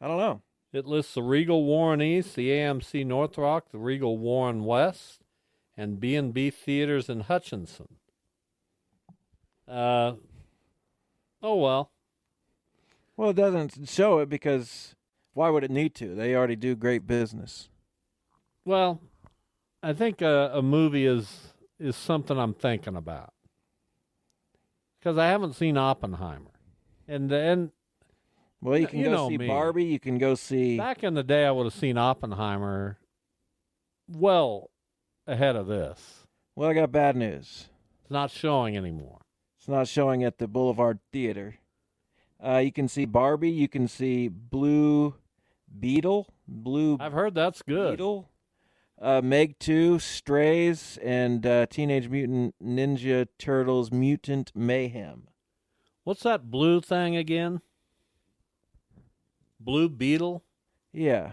I 0.00 0.08
don't 0.08 0.18
know. 0.18 0.42
It 0.76 0.84
lists 0.84 1.14
the 1.14 1.22
Regal 1.22 1.64
Warren 1.64 2.02
East, 2.02 2.36
the 2.36 2.50
AMC 2.50 3.06
North 3.06 3.38
Rock, 3.38 3.70
the 3.72 3.78
Regal 3.78 4.18
Warren 4.18 4.62
West, 4.62 5.22
and 5.74 5.98
B&B 5.98 6.50
Theaters 6.50 7.08
in 7.08 7.20
Hutchinson. 7.20 7.88
Uh, 9.66 10.16
oh 11.42 11.56
well. 11.56 11.92
Well, 13.16 13.30
it 13.30 13.36
doesn't 13.36 13.88
show 13.88 14.18
it 14.18 14.28
because 14.28 14.94
why 15.32 15.48
would 15.48 15.64
it 15.64 15.70
need 15.70 15.94
to? 15.94 16.14
They 16.14 16.34
already 16.34 16.56
do 16.56 16.76
great 16.76 17.06
business. 17.06 17.70
Well, 18.66 19.00
I 19.82 19.94
think 19.94 20.20
a, 20.20 20.50
a 20.52 20.60
movie 20.60 21.06
is 21.06 21.54
is 21.80 21.96
something 21.96 22.38
I'm 22.38 22.52
thinking 22.52 22.96
about 22.96 23.32
because 24.98 25.16
I 25.16 25.28
haven't 25.28 25.54
seen 25.54 25.78
Oppenheimer, 25.78 26.52
and 27.08 27.32
and 27.32 27.70
well, 28.66 28.78
you 28.78 28.86
can 28.86 28.98
you 28.98 29.06
go 29.06 29.28
see 29.28 29.38
me. 29.38 29.46
Barbie. 29.46 29.84
You 29.84 30.00
can 30.00 30.18
go 30.18 30.34
see. 30.34 30.76
Back 30.76 31.04
in 31.04 31.14
the 31.14 31.22
day, 31.22 31.44
I 31.46 31.50
would 31.50 31.64
have 31.64 31.74
seen 31.74 31.96
Oppenheimer 31.96 32.98
well 34.08 34.70
ahead 35.26 35.56
of 35.56 35.66
this. 35.66 36.26
Well, 36.54 36.70
I 36.70 36.74
got 36.74 36.90
bad 36.92 37.16
news. 37.16 37.68
It's 38.02 38.10
not 38.10 38.30
showing 38.30 38.76
anymore. 38.76 39.20
It's 39.58 39.68
not 39.68 39.88
showing 39.88 40.24
at 40.24 40.38
the 40.38 40.46
Boulevard 40.48 41.00
Theater. 41.12 41.56
Uh, 42.44 42.58
you 42.58 42.72
can 42.72 42.88
see 42.88 43.04
Barbie. 43.04 43.50
You 43.50 43.68
can 43.68 43.88
see 43.88 44.28
Blue 44.28 45.14
Beetle. 45.78 46.28
Blue. 46.46 46.96
I've 47.00 47.12
heard 47.12 47.34
that's 47.34 47.62
good. 47.62 47.92
Beetle. 47.92 48.28
uh, 49.00 49.20
Meg 49.22 49.58
2, 49.58 49.98
Strays, 49.98 50.98
and 51.02 51.44
uh, 51.44 51.66
Teenage 51.66 52.08
Mutant 52.08 52.54
Ninja 52.62 53.26
Turtles 53.38 53.90
Mutant 53.90 54.52
Mayhem. 54.54 55.28
What's 56.04 56.22
that 56.22 56.50
blue 56.50 56.80
thing 56.80 57.16
again? 57.16 57.60
Blue 59.60 59.88
Beetle? 59.88 60.44
Yeah. 60.92 61.32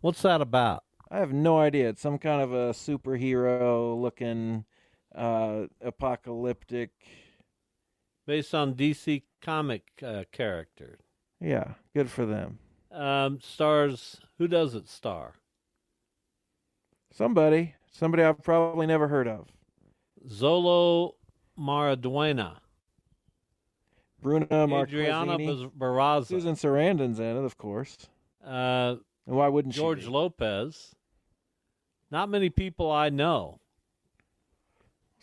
What's 0.00 0.22
that 0.22 0.40
about? 0.40 0.84
I 1.10 1.18
have 1.18 1.32
no 1.32 1.58
idea. 1.58 1.88
It's 1.88 2.02
some 2.02 2.18
kind 2.18 2.42
of 2.42 2.52
a 2.52 2.70
superhero 2.72 4.00
looking 4.00 4.64
uh, 5.14 5.64
apocalyptic. 5.80 6.90
Based 8.26 8.54
on 8.54 8.74
DC 8.74 9.22
comic 9.40 9.84
uh, 10.04 10.24
character. 10.30 10.98
Yeah, 11.40 11.74
good 11.94 12.10
for 12.10 12.26
them. 12.26 12.58
Um, 12.92 13.40
stars. 13.40 14.20
Who 14.38 14.48
does 14.48 14.74
it 14.74 14.88
star? 14.88 15.34
Somebody. 17.10 17.74
Somebody 17.90 18.22
I've 18.22 18.42
probably 18.42 18.86
never 18.86 19.08
heard 19.08 19.26
of. 19.26 19.48
Xolo 20.28 21.12
Maridueña. 21.58 22.58
Bruna 24.20 24.46
Adriana 24.50 25.38
Marquezine. 25.38 25.70
Barraza. 25.78 26.26
Susan 26.26 26.54
Sarandon's 26.54 27.18
in 27.20 27.36
it, 27.36 27.44
of 27.44 27.56
course. 27.56 27.96
Uh, 28.44 28.96
and 29.26 29.36
why 29.36 29.48
wouldn't 29.48 29.74
George? 29.74 30.06
Lopez. 30.06 30.94
Not 32.10 32.28
many 32.28 32.50
people 32.50 32.90
I 32.90 33.10
know. 33.10 33.60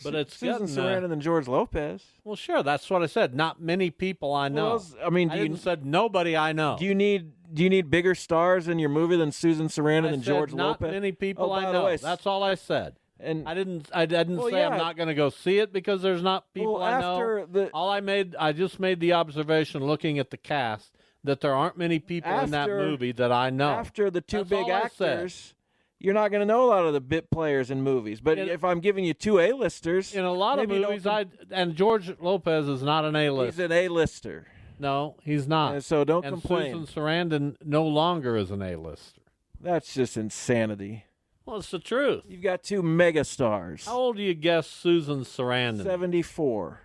But 0.03 0.11
Su- 0.13 0.17
it's 0.19 0.35
Susan 0.37 0.65
getting, 0.65 0.77
uh, 0.77 0.81
Sarandon 0.81 1.11
and 1.13 1.21
George 1.21 1.47
Lopez. 1.47 2.03
Well, 2.23 2.35
sure. 2.35 2.61
That's 2.63 2.89
what 2.89 3.01
I 3.01 3.05
said. 3.05 3.33
Not 3.33 3.61
many 3.61 3.89
people 3.89 4.33
I 4.33 4.49
know. 4.49 4.71
Well, 4.75 4.85
I 5.05 5.09
mean, 5.09 5.31
I 5.31 5.35
you- 5.43 5.55
said 5.55 5.85
nobody 5.85 6.35
I 6.35 6.51
know. 6.51 6.75
Do 6.77 6.85
you 6.85 6.93
need 6.93 7.31
do 7.53 7.63
you 7.63 7.69
need 7.69 7.89
bigger 7.89 8.13
stars 8.15 8.67
in 8.67 8.77
your 8.79 8.89
movie 8.89 9.15
than 9.15 9.31
Susan 9.31 9.67
Sarandon 9.67 10.09
I 10.09 10.13
and 10.13 10.23
George 10.23 10.53
not 10.53 10.67
Lopez? 10.67 10.81
Not 10.87 10.91
many 10.93 11.11
people 11.13 11.51
Oh, 11.51 11.53
I 11.53 11.71
know. 11.71 11.85
way, 11.85 11.95
That's 11.97 12.25
all 12.25 12.43
I 12.43 12.55
said. 12.55 12.95
And 13.19 13.47
I 13.47 13.53
didn't. 13.53 13.89
I 13.93 14.05
didn't 14.05 14.37
Well, 14.37 14.49
say 14.49 14.63
I'm 14.63 14.77
not 14.77 14.97
going 14.97 15.07
to 15.07 15.13
go 15.15 15.29
see 15.29 15.59
it 15.59 15.71
because 15.71 16.01
there's 16.01 16.21
not 16.21 16.53
people 16.53 16.73
Well, 16.75 16.83
I 16.83 16.99
know. 16.99 17.45
the- 17.49 17.69
all 17.69 17.89
I 17.89 18.01
made, 18.01 18.35
I 18.37 18.51
just 18.51 18.79
made 18.79 18.99
the 18.99 19.13
observation 19.13 19.83
looking 19.85 20.19
at 20.19 20.31
the 20.31 20.37
cast 20.37 20.91
that 21.23 21.39
there 21.41 21.53
aren't 21.55 21.77
many 21.77 21.97
people 21.99 22.37
in 22.39 22.51
that 22.51 22.69
movie 22.69 23.11
that 23.13 23.31
I 23.31 23.49
know. 23.49 23.69
after 23.69 24.11
the 24.11 24.21
two 24.21 24.39
That's 24.39 24.49
big 24.49 24.69
actors, 24.69 25.55
you're 25.97 26.13
not 26.13 26.29
going 26.29 26.41
to 26.41 26.45
know 26.45 26.65
a 26.65 26.69
lot 26.69 26.85
of 26.85 26.93
the 26.93 26.99
bit 26.99 27.31
players 27.31 27.71
in 27.71 27.81
movies. 27.81 28.19
But 28.19 28.37
In- 28.37 28.49
if 28.49 28.63
I'm 28.65 28.81
giving 28.81 29.05
you 29.05 29.13
two 29.13 29.39
A-listers, 29.39 30.13
in 30.13 30.25
a 30.25 30.33
lot 30.33 30.59
of 30.59 30.67
movies, 30.67 31.03
com- 31.03 31.13
I 31.13 31.25
and 31.51 31.73
George 31.75 32.11
Lopez 32.19 32.67
is 32.67 32.83
not 32.83 33.05
an 33.05 33.15
A-list. 33.15 33.57
he's 33.57 33.65
an 33.65 33.71
A-lister. 33.71 34.45
no, 34.77 35.15
he's 35.23 35.47
not. 35.47 35.73
And 35.75 35.83
so 35.85 36.03
don't 36.03 36.21
complain. 36.21 36.63
and 36.73 36.73
complain. 36.73 36.85
Susan 36.87 37.03
Sarandon 37.03 37.55
no 37.63 37.87
longer 37.87 38.35
is 38.35 38.51
an 38.51 38.61
A-lister. 38.61 39.21
That's 39.61 39.93
just 39.93 40.17
insanity. 40.17 41.04
Well, 41.45 41.57
it's 41.57 41.69
the 41.71 41.79
truth. 41.79 42.23
You've 42.27 42.41
got 42.41 42.63
two 42.63 42.81
megastars. 42.81 43.85
How 43.85 43.97
old 43.97 44.17
do 44.17 44.23
you 44.23 44.33
guess 44.33 44.67
Susan 44.67 45.21
Sarandon? 45.21 45.83
Seventy-four. 45.83 46.81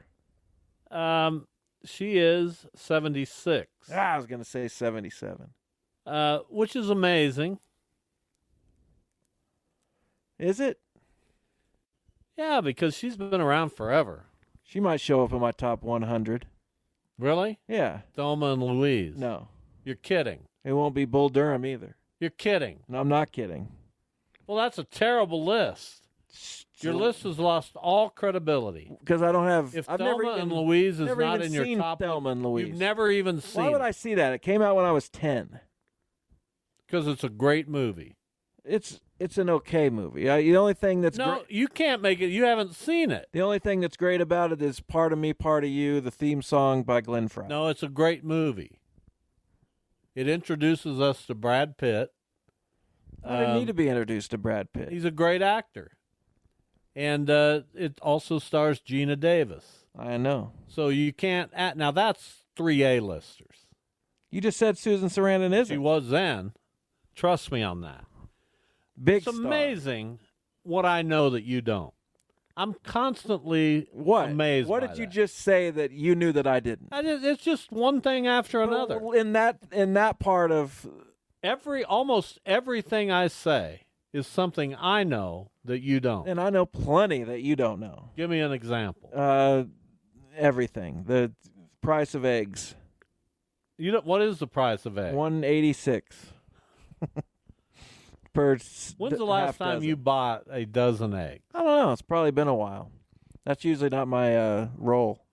Um, 0.91 1.47
she 1.85 2.19
is 2.19 2.67
seventy-six, 2.75 3.71
Ah, 3.93 4.15
I 4.15 4.17
was 4.17 4.27
going 4.27 4.41
to 4.43 4.49
say 4.49 4.69
seventy-seven. 4.69 5.51
uh, 6.07 6.41
which 6.51 6.77
is 6.77 6.91
amazing. 6.91 7.59
Is 10.39 10.61
it? 10.61 10.79
Yeah, 12.37 12.61
because 12.61 12.97
she's 12.97 13.17
been 13.17 13.41
around 13.41 13.71
forever. 13.73 14.25
She 14.65 14.81
might 14.81 15.01
show 15.01 15.23
up 15.25 15.33
in 15.33 15.41
my 15.41 15.51
top 15.53 15.83
100. 15.83 16.47
Really? 17.19 17.59
Yeah. 17.69 18.01
Thelma 18.15 18.53
and 18.53 18.63
Louise. 18.63 19.17
No, 19.19 19.49
You're 19.85 19.97
kidding. 19.97 20.45
it 20.65 20.73
won't 20.73 20.95
be 20.95 21.05
Bull 21.05 21.29
Durham 21.29 21.67
either. 21.67 21.97
You're 22.19 22.31
kidding. 22.31 22.81
No, 22.89 23.01
I'm 23.01 23.09
not 23.09 23.33
kidding. 23.33 23.69
Well, 24.51 24.59
that's 24.59 24.79
a 24.79 24.85
terrible 24.85 25.45
list. 25.45 26.03
Your 26.81 26.93
list 26.93 27.23
has 27.23 27.39
lost 27.39 27.77
all 27.77 28.11
credibility. 28.11 28.91
Because 28.99 29.23
I 29.23 29.31
don't 29.31 29.47
have. 29.47 29.77
If 29.77 29.89
I've 29.89 29.99
Thelma 29.99 30.11
never 30.11 30.25
even, 30.25 30.41
and 30.41 30.53
Louise 30.53 30.99
is 30.99 31.07
never 31.07 31.23
not 31.23 31.37
even 31.37 31.47
in 31.47 31.53
your 31.53 31.65
seen 31.65 31.79
top, 31.79 32.01
Thelma 32.01 32.31
and 32.31 32.43
Louise. 32.43 32.67
you've 32.67 32.77
never 32.77 33.13
even 33.13 33.41
seen. 33.41 33.63
Why 33.63 33.71
would 33.71 33.81
I 33.81 33.93
see 33.93 34.17
that? 34.17 34.33
It 34.33 34.43
came 34.43 34.61
out 34.61 34.75
when 34.75 34.87
I 34.87 34.91
was 34.91 35.09
ten. 35.09 35.61
Because 36.85 37.07
it's 37.07 37.23
a 37.23 37.29
great 37.29 37.69
movie. 37.69 38.17
It's 38.65 38.99
it's 39.21 39.39
an 39.39 39.49
okay 39.51 39.89
movie. 39.89 40.29
I, 40.29 40.43
the 40.43 40.57
only 40.57 40.75
thing 40.75 41.01
that's 41.01 41.17
no, 41.17 41.35
great, 41.35 41.51
you 41.53 41.69
can't 41.69 42.03
make 42.03 42.21
it. 42.21 42.31
You 42.31 42.43
haven't 42.43 42.75
seen 42.75 43.13
it. 43.13 43.29
the 43.31 43.43
only 43.43 43.61
thing 43.61 43.79
that's 43.79 43.97
great 43.97 44.21
about 44.21 44.51
it 44.51 44.61
is 44.61 44.81
"Part 44.81 45.13
of 45.13 45.21
Me, 45.21 45.33
Part 45.33 45.63
of 45.63 45.71
You," 45.71 46.01
the 46.01 46.11
theme 46.11 46.43
song 46.43 46.83
by 46.83 47.03
Glenn 47.03 47.29
Frey. 47.29 47.47
No, 47.47 47.69
it's 47.69 47.85
a 47.85 47.89
great 47.89 48.25
movie. 48.25 48.81
It 50.17 50.27
introduces 50.27 50.99
us 50.99 51.25
to 51.27 51.37
Brad 51.37 51.79
Pitt. 51.79 52.11
I 53.25 53.39
didn't 53.41 53.51
Um, 53.53 53.59
need 53.59 53.67
to 53.69 53.75
be 53.75 53.89
introduced 53.89 54.31
to 54.33 54.39
Brad 54.39 54.73
Pitt. 54.73 54.91
He's 54.91 55.05
a 55.05 55.11
great 55.11 55.43
actor. 55.43 55.93
And 56.97 57.31
uh, 57.31 57.63
it 57.75 57.99
also 58.03 58.39
stars 58.39 58.81
Geena 58.81 59.19
Davis. 59.19 59.85
I 59.99 60.17
know. 60.17 60.53
So 60.69 60.89
you 60.89 61.13
can't 61.13 61.51
act. 61.55 61.77
Now, 61.77 61.91
that's 61.91 62.45
three 62.57 62.83
A-listers. 62.83 63.67
You 64.31 64.41
just 64.41 64.59
said 64.59 64.79
Susan 64.79 65.09
Sarandon 65.09 65.53
isn't. 65.53 65.75
She 65.75 65.79
was 65.79 66.09
then. 66.11 66.53
Trust 67.15 67.53
me 67.53 67.63
on 67.63 67.81
that. 67.83 68.05
Big 69.03 69.27
It's 69.27 69.35
star. 69.37 69.47
amazing 69.47 70.19
what 70.63 70.85
I 70.87 71.03
know 71.03 71.31
that 71.31 71.43
you 71.45 71.61
don't. 71.61 71.95
I'm 72.57 72.75
constantly 72.83 73.89
What? 73.93 74.29
amazed. 74.31 74.69
What 74.69 74.81
did 74.81 74.99
you 74.99 75.07
that. 75.07 75.13
just 75.13 75.39
say 75.39 75.71
that 75.71 75.93
you 75.93 76.15
knew 76.15 76.33
that 76.33 76.47
I 76.47 76.61
didn't? 76.61 76.89
I 76.93 77.03
just, 77.03 77.25
it's 77.25 77.43
just 77.43 77.73
one 77.73 78.01
thing 78.01 78.27
after 78.27 78.61
another. 78.63 79.01
In 79.15 79.33
that 79.33 79.59
in 79.73 79.95
that 79.95 80.19
part 80.19 80.53
of 80.53 80.87
Every 81.43 81.85
almost 81.85 82.39
everything 82.45 83.11
I 83.11 83.29
say 83.29 83.83
is 84.13 84.27
something 84.27 84.75
I 84.75 85.05
know 85.05 85.51
that 85.65 85.81
you 85.81 86.01
don't. 86.01 86.29
and 86.29 86.41
I 86.41 86.51
know 86.51 86.67
plenty 86.67 87.23
that 87.25 87.41
you 87.43 87.57
don't 87.57 87.81
know. 87.81 88.11
Give 88.17 88.29
me 88.29 88.41
an 88.41 88.53
example. 88.53 89.11
Uh, 89.15 89.65
everything. 90.37 91.05
The 91.07 91.33
price 91.81 92.15
of 92.15 92.25
eggs. 92.25 92.75
You 93.79 93.93
don't, 93.93 94.05
what 94.05 94.21
is 94.21 94.39
the 94.39 94.47
price 94.47 94.85
of 94.85 94.99
eggs? 94.99 95.15
One 95.15 95.45
eighty 95.45 95.73
six. 95.73 96.15
per. 98.35 98.59
When's 98.99 99.17
the 99.19 99.25
last 99.25 99.59
time 99.59 99.77
dozen. 99.77 99.89
you 99.89 99.97
bought 99.97 100.43
a 100.51 100.65
dozen 100.67 101.15
eggs? 101.15 101.45
I 101.55 101.59
don't 101.63 101.67
know. 101.67 101.93
It's 101.93 102.03
probably 102.03 102.31
been 102.33 102.49
a 102.49 102.55
while. 102.55 102.91
That's 103.47 103.65
usually 103.65 103.89
not 103.89 104.07
my 104.09 104.37
uh, 104.37 104.69
role 104.77 105.25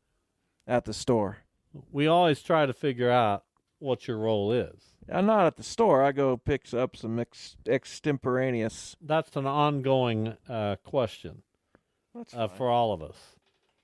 at 0.66 0.86
the 0.86 0.94
store. 0.94 1.40
We 1.92 2.08
always 2.08 2.42
try 2.42 2.66
to 2.66 2.74
figure 2.74 3.12
out 3.12 3.44
what 3.80 4.08
your 4.08 4.18
role 4.18 4.52
is. 4.52 4.82
I'm 5.12 5.26
not 5.26 5.46
at 5.46 5.58
the 5.58 5.64
store. 5.64 6.04
I 6.04 6.12
go 6.12 6.38
pick 6.38 6.74
up 6.74 6.96
some 6.96 7.20
ex- 7.20 7.56
extemporaneous. 7.68 8.96
That's 9.02 9.36
an 9.36 9.46
ongoing 9.46 10.36
uh, 10.50 10.76
question 10.84 11.44
That's 12.14 12.34
uh, 12.34 12.48
for 12.48 12.70
all 12.70 12.94
of 12.94 13.02
us. 13.02 13.16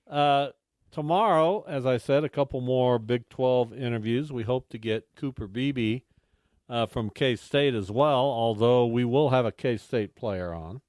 Uh, 0.10 0.50
tomorrow, 0.92 1.64
as 1.68 1.86
I 1.86 1.98
said, 1.98 2.24
a 2.24 2.30
couple 2.30 2.62
more 2.62 3.00
Big 3.00 3.30
12 3.30 3.74
interviews. 3.74 4.32
We 4.32 4.44
hope 4.44 4.70
to 4.70 4.78
get 4.78 5.08
Cooper 5.16 5.48
Beebe 5.48 6.02
uh, 6.70 6.86
from 6.86 7.10
K 7.10 7.36
State 7.36 7.74
as 7.74 7.90
well, 7.90 8.20
although 8.20 8.86
we 8.86 9.06
will 9.06 9.30
have 9.30 9.46
a 9.46 9.52
K 9.52 9.78
State 9.78 10.16
player 10.16 10.54
on. 10.54 10.82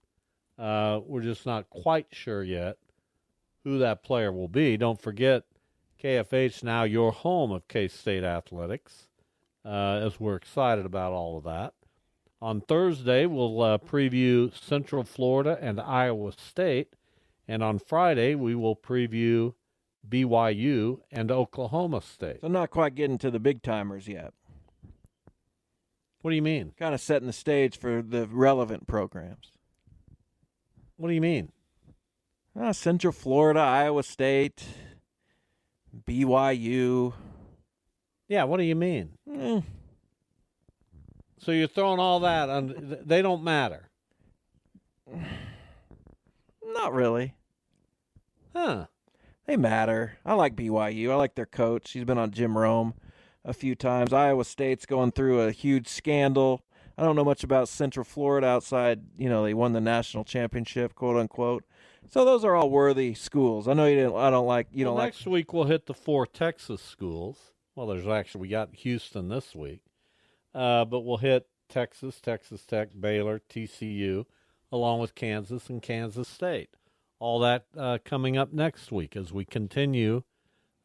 Uh, 0.58 1.00
we're 1.04 1.22
just 1.22 1.46
not 1.46 1.68
quite 1.70 2.06
sure 2.10 2.42
yet 2.42 2.76
who 3.64 3.78
that 3.78 4.04
player 4.04 4.30
will 4.30 4.48
be. 4.48 4.76
Don't 4.76 5.00
forget, 5.00 5.44
KFH 6.02 6.62
now 6.62 6.84
your 6.84 7.12
home 7.12 7.50
of 7.50 7.66
K 7.66 7.88
State 7.88 8.24
athletics, 8.24 9.08
uh, 9.64 10.00
as 10.04 10.20
we're 10.20 10.36
excited 10.36 10.86
about 10.86 11.12
all 11.12 11.38
of 11.38 11.44
that. 11.44 11.74
On 12.40 12.60
Thursday, 12.60 13.26
we'll 13.26 13.62
uh, 13.62 13.78
preview 13.78 14.54
Central 14.54 15.02
Florida 15.02 15.58
and 15.60 15.80
Iowa 15.80 16.32
State. 16.32 16.94
And 17.48 17.62
on 17.62 17.78
Friday, 17.78 18.34
we 18.34 18.54
will 18.54 18.76
preview 18.76 19.54
BYU 20.06 21.00
and 21.10 21.30
Oklahoma 21.30 22.02
State. 22.02 22.40
So 22.42 22.48
not 22.48 22.70
quite 22.70 22.94
getting 22.94 23.18
to 23.18 23.30
the 23.30 23.40
big 23.40 23.62
timers 23.62 24.08
yet. 24.08 24.34
What 26.20 26.30
do 26.30 26.36
you 26.36 26.42
mean? 26.42 26.72
Kind 26.78 26.94
of 26.94 27.00
setting 27.00 27.26
the 27.26 27.32
stage 27.32 27.78
for 27.78 28.02
the 28.02 28.26
relevant 28.26 28.86
programs. 28.86 29.52
What 30.96 31.08
do 31.08 31.14
you 31.14 31.20
mean? 31.20 31.52
Uh, 32.58 32.72
Central 32.72 33.12
Florida, 33.12 33.60
Iowa 33.60 34.02
State, 34.02 34.64
BYU. 36.06 37.14
Yeah, 38.28 38.44
what 38.44 38.56
do 38.58 38.64
you 38.64 38.74
mean? 38.74 39.10
Eh, 39.30 39.60
So 41.38 41.52
you're 41.52 41.68
throwing 41.68 42.00
all 42.00 42.20
that 42.20 42.48
on, 42.48 42.98
they 43.04 43.20
don't 43.22 43.44
matter. 43.44 43.88
not 46.62 46.92
really. 46.92 47.34
Huh. 48.54 48.86
They 49.46 49.56
matter. 49.56 50.18
I 50.24 50.34
like 50.34 50.56
BYU. 50.56 51.10
I 51.10 51.16
like 51.16 51.34
their 51.34 51.46
coach. 51.46 51.92
He's 51.92 52.04
been 52.04 52.18
on 52.18 52.30
Jim 52.30 52.56
Rome 52.56 52.94
a 53.44 53.52
few 53.52 53.74
times. 53.74 54.12
Iowa 54.12 54.44
State's 54.44 54.86
going 54.86 55.12
through 55.12 55.40
a 55.42 55.52
huge 55.52 55.86
scandal. 55.88 56.62
I 56.96 57.02
don't 57.02 57.16
know 57.16 57.24
much 57.24 57.44
about 57.44 57.68
Central 57.68 58.04
Florida 58.04 58.46
outside, 58.46 59.00
you 59.18 59.28
know, 59.28 59.42
they 59.42 59.52
won 59.52 59.72
the 59.72 59.80
national 59.80 60.24
championship, 60.24 60.94
quote 60.94 61.16
unquote. 61.16 61.64
So 62.08 62.24
those 62.24 62.44
are 62.44 62.54
all 62.54 62.70
worthy 62.70 63.14
schools. 63.14 63.66
I 63.66 63.72
know 63.74 63.86
you 63.86 63.96
didn't 63.96 64.14
I 64.16 64.30
don't 64.30 64.46
like 64.46 64.68
you 64.72 64.86
well, 64.86 64.94
don't 64.96 65.04
next 65.04 65.26
week 65.26 65.52
we'll 65.52 65.64
hit 65.64 65.86
the 65.86 65.94
four 65.94 66.26
Texas 66.26 66.80
schools. 66.80 67.52
Well, 67.74 67.86
there's 67.86 68.06
actually, 68.06 68.42
we 68.42 68.48
got 68.48 68.74
Houston 68.76 69.28
this 69.28 69.54
week. 69.54 69.80
Uh, 70.54 70.84
but 70.84 71.00
we'll 71.00 71.16
hit 71.16 71.48
Texas, 71.68 72.20
Texas 72.20 72.64
Tech, 72.64 72.90
Baylor, 72.98 73.40
TCU, 73.50 74.26
along 74.70 75.00
with 75.00 75.14
Kansas 75.14 75.68
and 75.68 75.82
Kansas 75.82 76.28
State. 76.28 76.70
All 77.18 77.40
that 77.40 77.66
uh, 77.76 77.98
coming 78.04 78.36
up 78.36 78.52
next 78.52 78.92
week 78.92 79.16
as 79.16 79.32
we 79.32 79.44
continue 79.44 80.22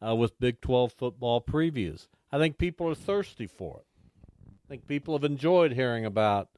uh, 0.04 0.14
with 0.14 0.40
Big 0.40 0.60
12 0.60 0.92
football 0.92 1.40
previews. 1.40 2.08
I 2.32 2.38
think 2.38 2.58
people 2.58 2.88
are 2.88 2.94
thirsty 2.94 3.46
for 3.46 3.80
it. 3.80 3.86
I 4.64 4.68
think 4.68 4.86
people 4.86 5.14
have 5.14 5.24
enjoyed 5.24 5.72
hearing 5.72 6.04
about 6.04 6.48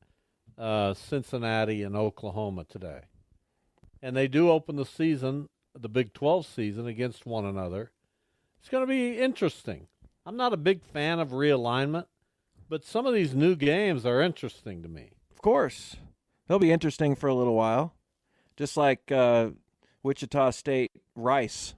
uh, 0.57 0.95
Cincinnati 0.95 1.83
and 1.83 1.97
Oklahoma 1.97 2.65
today. 2.65 3.03
And 4.01 4.17
they 4.17 4.29
do 4.29 4.51
open 4.51 4.77
the 4.77 4.87
season, 4.87 5.49
the 5.79 5.89
Big 5.89 6.13
12 6.13 6.47
season, 6.47 6.87
against 6.87 7.27
one 7.27 7.45
another. 7.45 7.91
It's 8.61 8.69
going 8.69 8.83
to 8.83 8.89
be 8.89 9.19
interesting. 9.19 9.89
I'm 10.25 10.37
not 10.37 10.53
a 10.53 10.57
big 10.57 10.85
fan 10.85 11.19
of 11.19 11.31
realignment, 11.31 12.07
but 12.69 12.85
some 12.85 13.07
of 13.07 13.15
these 13.15 13.35
new 13.35 13.57
games 13.57 14.07
are 14.07 14.21
interesting 14.21 14.83
to 14.83 14.89
me. 14.89 15.13
Of 15.33 15.43
course. 15.43 15.97
They'll 16.47 16.61
be 16.61 16.71
interesting 16.71 17.17
for 17.17 17.29
a 17.29 17.35
little 17.35 17.55
while. 17.55 17.95
Just 18.57 18.77
like 18.77 19.11
uh, 19.11 19.51
Wichita 20.03 20.51
State 20.53 20.93
Rice 21.17 21.75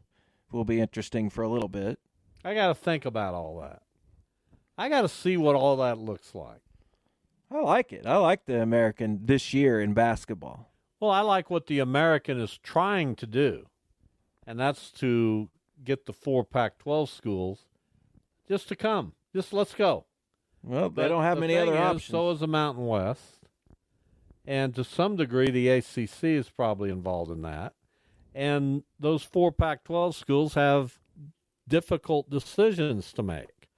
will 0.52 0.64
be 0.64 0.80
interesting 0.80 1.30
for 1.30 1.42
a 1.42 1.48
little 1.48 1.68
bit. 1.68 1.98
I 2.44 2.54
got 2.54 2.68
to 2.68 2.74
think 2.74 3.06
about 3.06 3.32
all 3.32 3.60
that. 3.60 3.82
I 4.76 4.88
got 4.88 5.02
to 5.02 5.08
see 5.08 5.36
what 5.36 5.54
all 5.54 5.76
that 5.78 5.98
looks 5.98 6.34
like. 6.34 6.60
I 7.50 7.60
like 7.60 7.92
it. 7.92 8.06
I 8.06 8.16
like 8.16 8.44
the 8.44 8.60
American 8.60 9.20
this 9.24 9.54
year 9.54 9.80
in 9.80 9.94
basketball. 9.94 10.70
Well, 11.00 11.10
I 11.10 11.20
like 11.20 11.50
what 11.50 11.66
the 11.66 11.78
American 11.78 12.40
is 12.40 12.58
trying 12.58 13.14
to 13.16 13.26
do, 13.26 13.66
and 14.46 14.58
that's 14.58 14.90
to 14.92 15.48
get 15.84 16.06
the 16.06 16.12
four 16.12 16.44
Pac 16.44 16.78
12 16.78 17.10
schools 17.10 17.66
just 18.48 18.68
to 18.68 18.76
come. 18.76 19.12
Just 19.34 19.52
let's 19.52 19.74
go. 19.74 20.04
Well, 20.62 20.88
they 20.88 21.02
but 21.02 21.08
don't 21.08 21.22
have 21.22 21.36
the 21.36 21.40
many 21.42 21.56
other 21.56 21.74
is, 21.74 21.78
options. 21.78 22.04
So 22.04 22.30
is 22.30 22.40
the 22.40 22.48
Mountain 22.48 22.86
West. 22.86 23.40
And 24.46 24.74
to 24.74 24.84
some 24.84 25.16
degree, 25.16 25.50
the 25.50 25.68
ACC 25.68 26.24
is 26.24 26.48
probably 26.48 26.90
involved 26.90 27.30
in 27.30 27.42
that. 27.42 27.74
And 28.34 28.82
those 28.98 29.22
four 29.22 29.52
Pac 29.52 29.84
12 29.84 30.16
schools 30.16 30.54
have 30.54 30.98
difficult 31.66 32.28
decisions 32.28 33.12
to 33.12 33.22
make. 33.22 33.68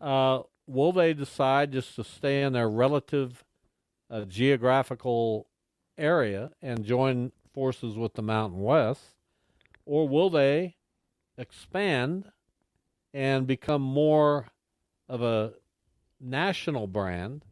Uh, 0.00 0.40
will 0.66 0.92
they 0.92 1.12
decide 1.14 1.72
just 1.72 1.94
to 1.96 2.04
stay 2.04 2.42
in 2.42 2.52
their 2.52 2.68
relative 2.68 3.44
uh, 4.10 4.24
geographical 4.24 5.46
area 5.96 6.50
and 6.60 6.84
join 6.84 7.32
forces 7.52 7.96
with 7.96 8.14
the 8.14 8.22
Mountain 8.22 8.60
West? 8.60 9.16
Or 9.84 10.08
will 10.08 10.30
they 10.30 10.76
expand 11.36 12.30
and 13.12 13.46
become 13.46 13.82
more 13.82 14.48
of 15.08 15.22
a 15.22 15.52
national 16.20 16.86
brand 16.86 17.44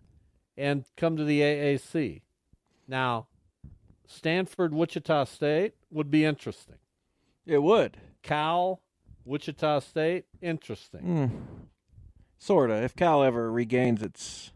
and 0.56 0.84
come 0.96 1.16
to 1.16 1.24
the 1.24 1.40
AAC? 1.40 2.22
Now, 2.88 3.26
Stanford, 4.06 4.74
Wichita 4.74 5.24
State 5.24 5.74
would 5.90 6.10
be 6.10 6.24
interesting. 6.24 6.76
It 7.46 7.62
would. 7.62 7.96
Cal, 8.22 8.80
Wichita 9.24 9.80
State, 9.80 10.24
interesting. 10.40 11.00
Mm. 11.00 11.30
Sort 12.38 12.70
of. 12.70 12.82
If 12.82 12.96
Cal 12.96 13.22
ever 13.22 13.50
regains 13.50 14.02
its 14.02 14.52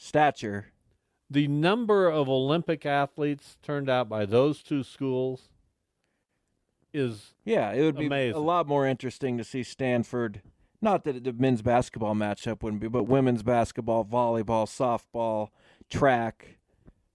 stature. 0.00 0.72
The 1.28 1.46
number 1.46 2.08
of 2.08 2.28
Olympic 2.28 2.84
athletes 2.84 3.56
turned 3.62 3.88
out 3.88 4.08
by 4.08 4.26
those 4.26 4.62
two 4.62 4.82
schools 4.82 5.48
is 6.92 7.34
yeah, 7.44 7.72
it 7.72 7.82
would 7.82 7.96
be 7.96 8.06
amazing. 8.06 8.36
a 8.36 8.40
lot 8.40 8.66
more 8.66 8.86
interesting 8.86 9.38
to 9.38 9.44
see 9.44 9.62
Stanford. 9.62 10.42
Not 10.82 11.04
that 11.04 11.24
the 11.24 11.32
men's 11.32 11.62
basketball 11.62 12.14
matchup 12.14 12.62
wouldn't 12.62 12.80
be, 12.80 12.88
but 12.88 13.04
women's 13.04 13.42
basketball, 13.42 14.04
volleyball, 14.04 14.66
softball, 14.66 15.48
track. 15.90 16.58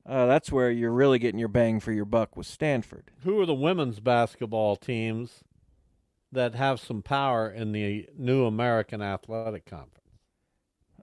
Uh, 0.06 0.28
that's 0.28 0.52
where 0.52 0.70
you're 0.70 0.92
really 0.92 1.18
getting 1.18 1.40
your 1.40 1.48
bang 1.48 1.80
for 1.80 1.92
your 1.92 2.06
buck 2.06 2.38
with 2.38 2.46
Stanford. 2.46 3.10
Who 3.24 3.40
are 3.42 3.46
the 3.48 3.56
women's 3.56 4.00
basketball 4.00 4.76
teams 4.76 5.44
that 6.32 6.54
have 6.54 6.80
some 6.80 7.02
power 7.02 7.50
in 7.50 7.72
the 7.72 8.08
new 8.16 8.46
American 8.46 9.02
Athletic 9.02 9.66
Conference? 9.66 9.92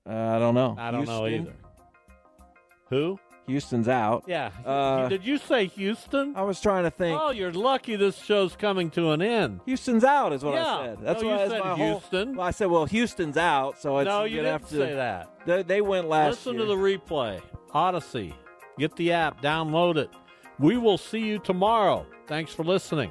Uh, 0.09 0.13
I 0.13 0.39
don't 0.39 0.55
know. 0.55 0.77
I 0.79 0.93
don't 0.93 1.01
Houston? 1.01 1.19
know 1.19 1.27
either. 1.27 1.55
Who? 2.91 3.19
Houston's 3.53 3.87
out. 3.89 4.25
Yeah. 4.27 4.51
Uh, 4.65 5.09
Did 5.09 5.25
you 5.27 5.37
say 5.37 5.67
Houston? 5.67 6.35
I 6.35 6.43
was 6.43 6.61
trying 6.61 6.85
to 6.85 6.91
think. 6.91 7.21
Oh, 7.21 7.31
you're 7.31 7.53
lucky 7.53 7.97
this 7.97 8.17
show's 8.17 8.57
coming 8.57 8.91
to 8.93 9.11
an 9.11 9.21
end. 9.21 9.61
Houston's 9.67 10.05
out, 10.05 10.33
is 10.33 10.43
what 10.43 10.55
Yeah. 10.55 10.67
I 10.67 10.87
said. 10.87 10.99
That's 11.03 11.23
No, 11.23 11.29
what 11.29 11.39
you 11.39 11.45
I 11.45 11.49
said 11.49 11.61
my 11.61 11.77
whole- 11.77 11.91
Houston. 11.99 12.37
well, 12.37 12.47
I 12.47 12.51
said, 12.51 12.67
well, 12.71 12.85
Houston's 12.87 13.37
out, 13.37 13.79
so 13.79 13.99
it's 13.99 14.09
no, 14.09 14.25
you 14.25 14.37
didn't 14.37 14.53
have 14.53 14.69
to 14.71 14.75
say 14.75 14.95
that. 14.95 15.31
They, 15.47 15.63
they 15.63 15.81
went 15.83 16.09
last 16.09 16.31
Listen 16.47 16.55
year. 16.55 16.63
to 16.63 16.67
the 16.67 16.77
replay. 16.77 17.41
Audacy. 17.75 18.33
Get 18.79 18.97
the 18.97 19.13
app, 19.13 19.43
download 19.43 19.97
it. 19.97 20.09
We 20.59 20.79
will 20.79 20.99
see 20.99 21.21
you 21.21 21.39
tomorrow. 21.39 22.07
Thanks 22.27 22.53
for 22.55 22.65
listening. 22.65 23.11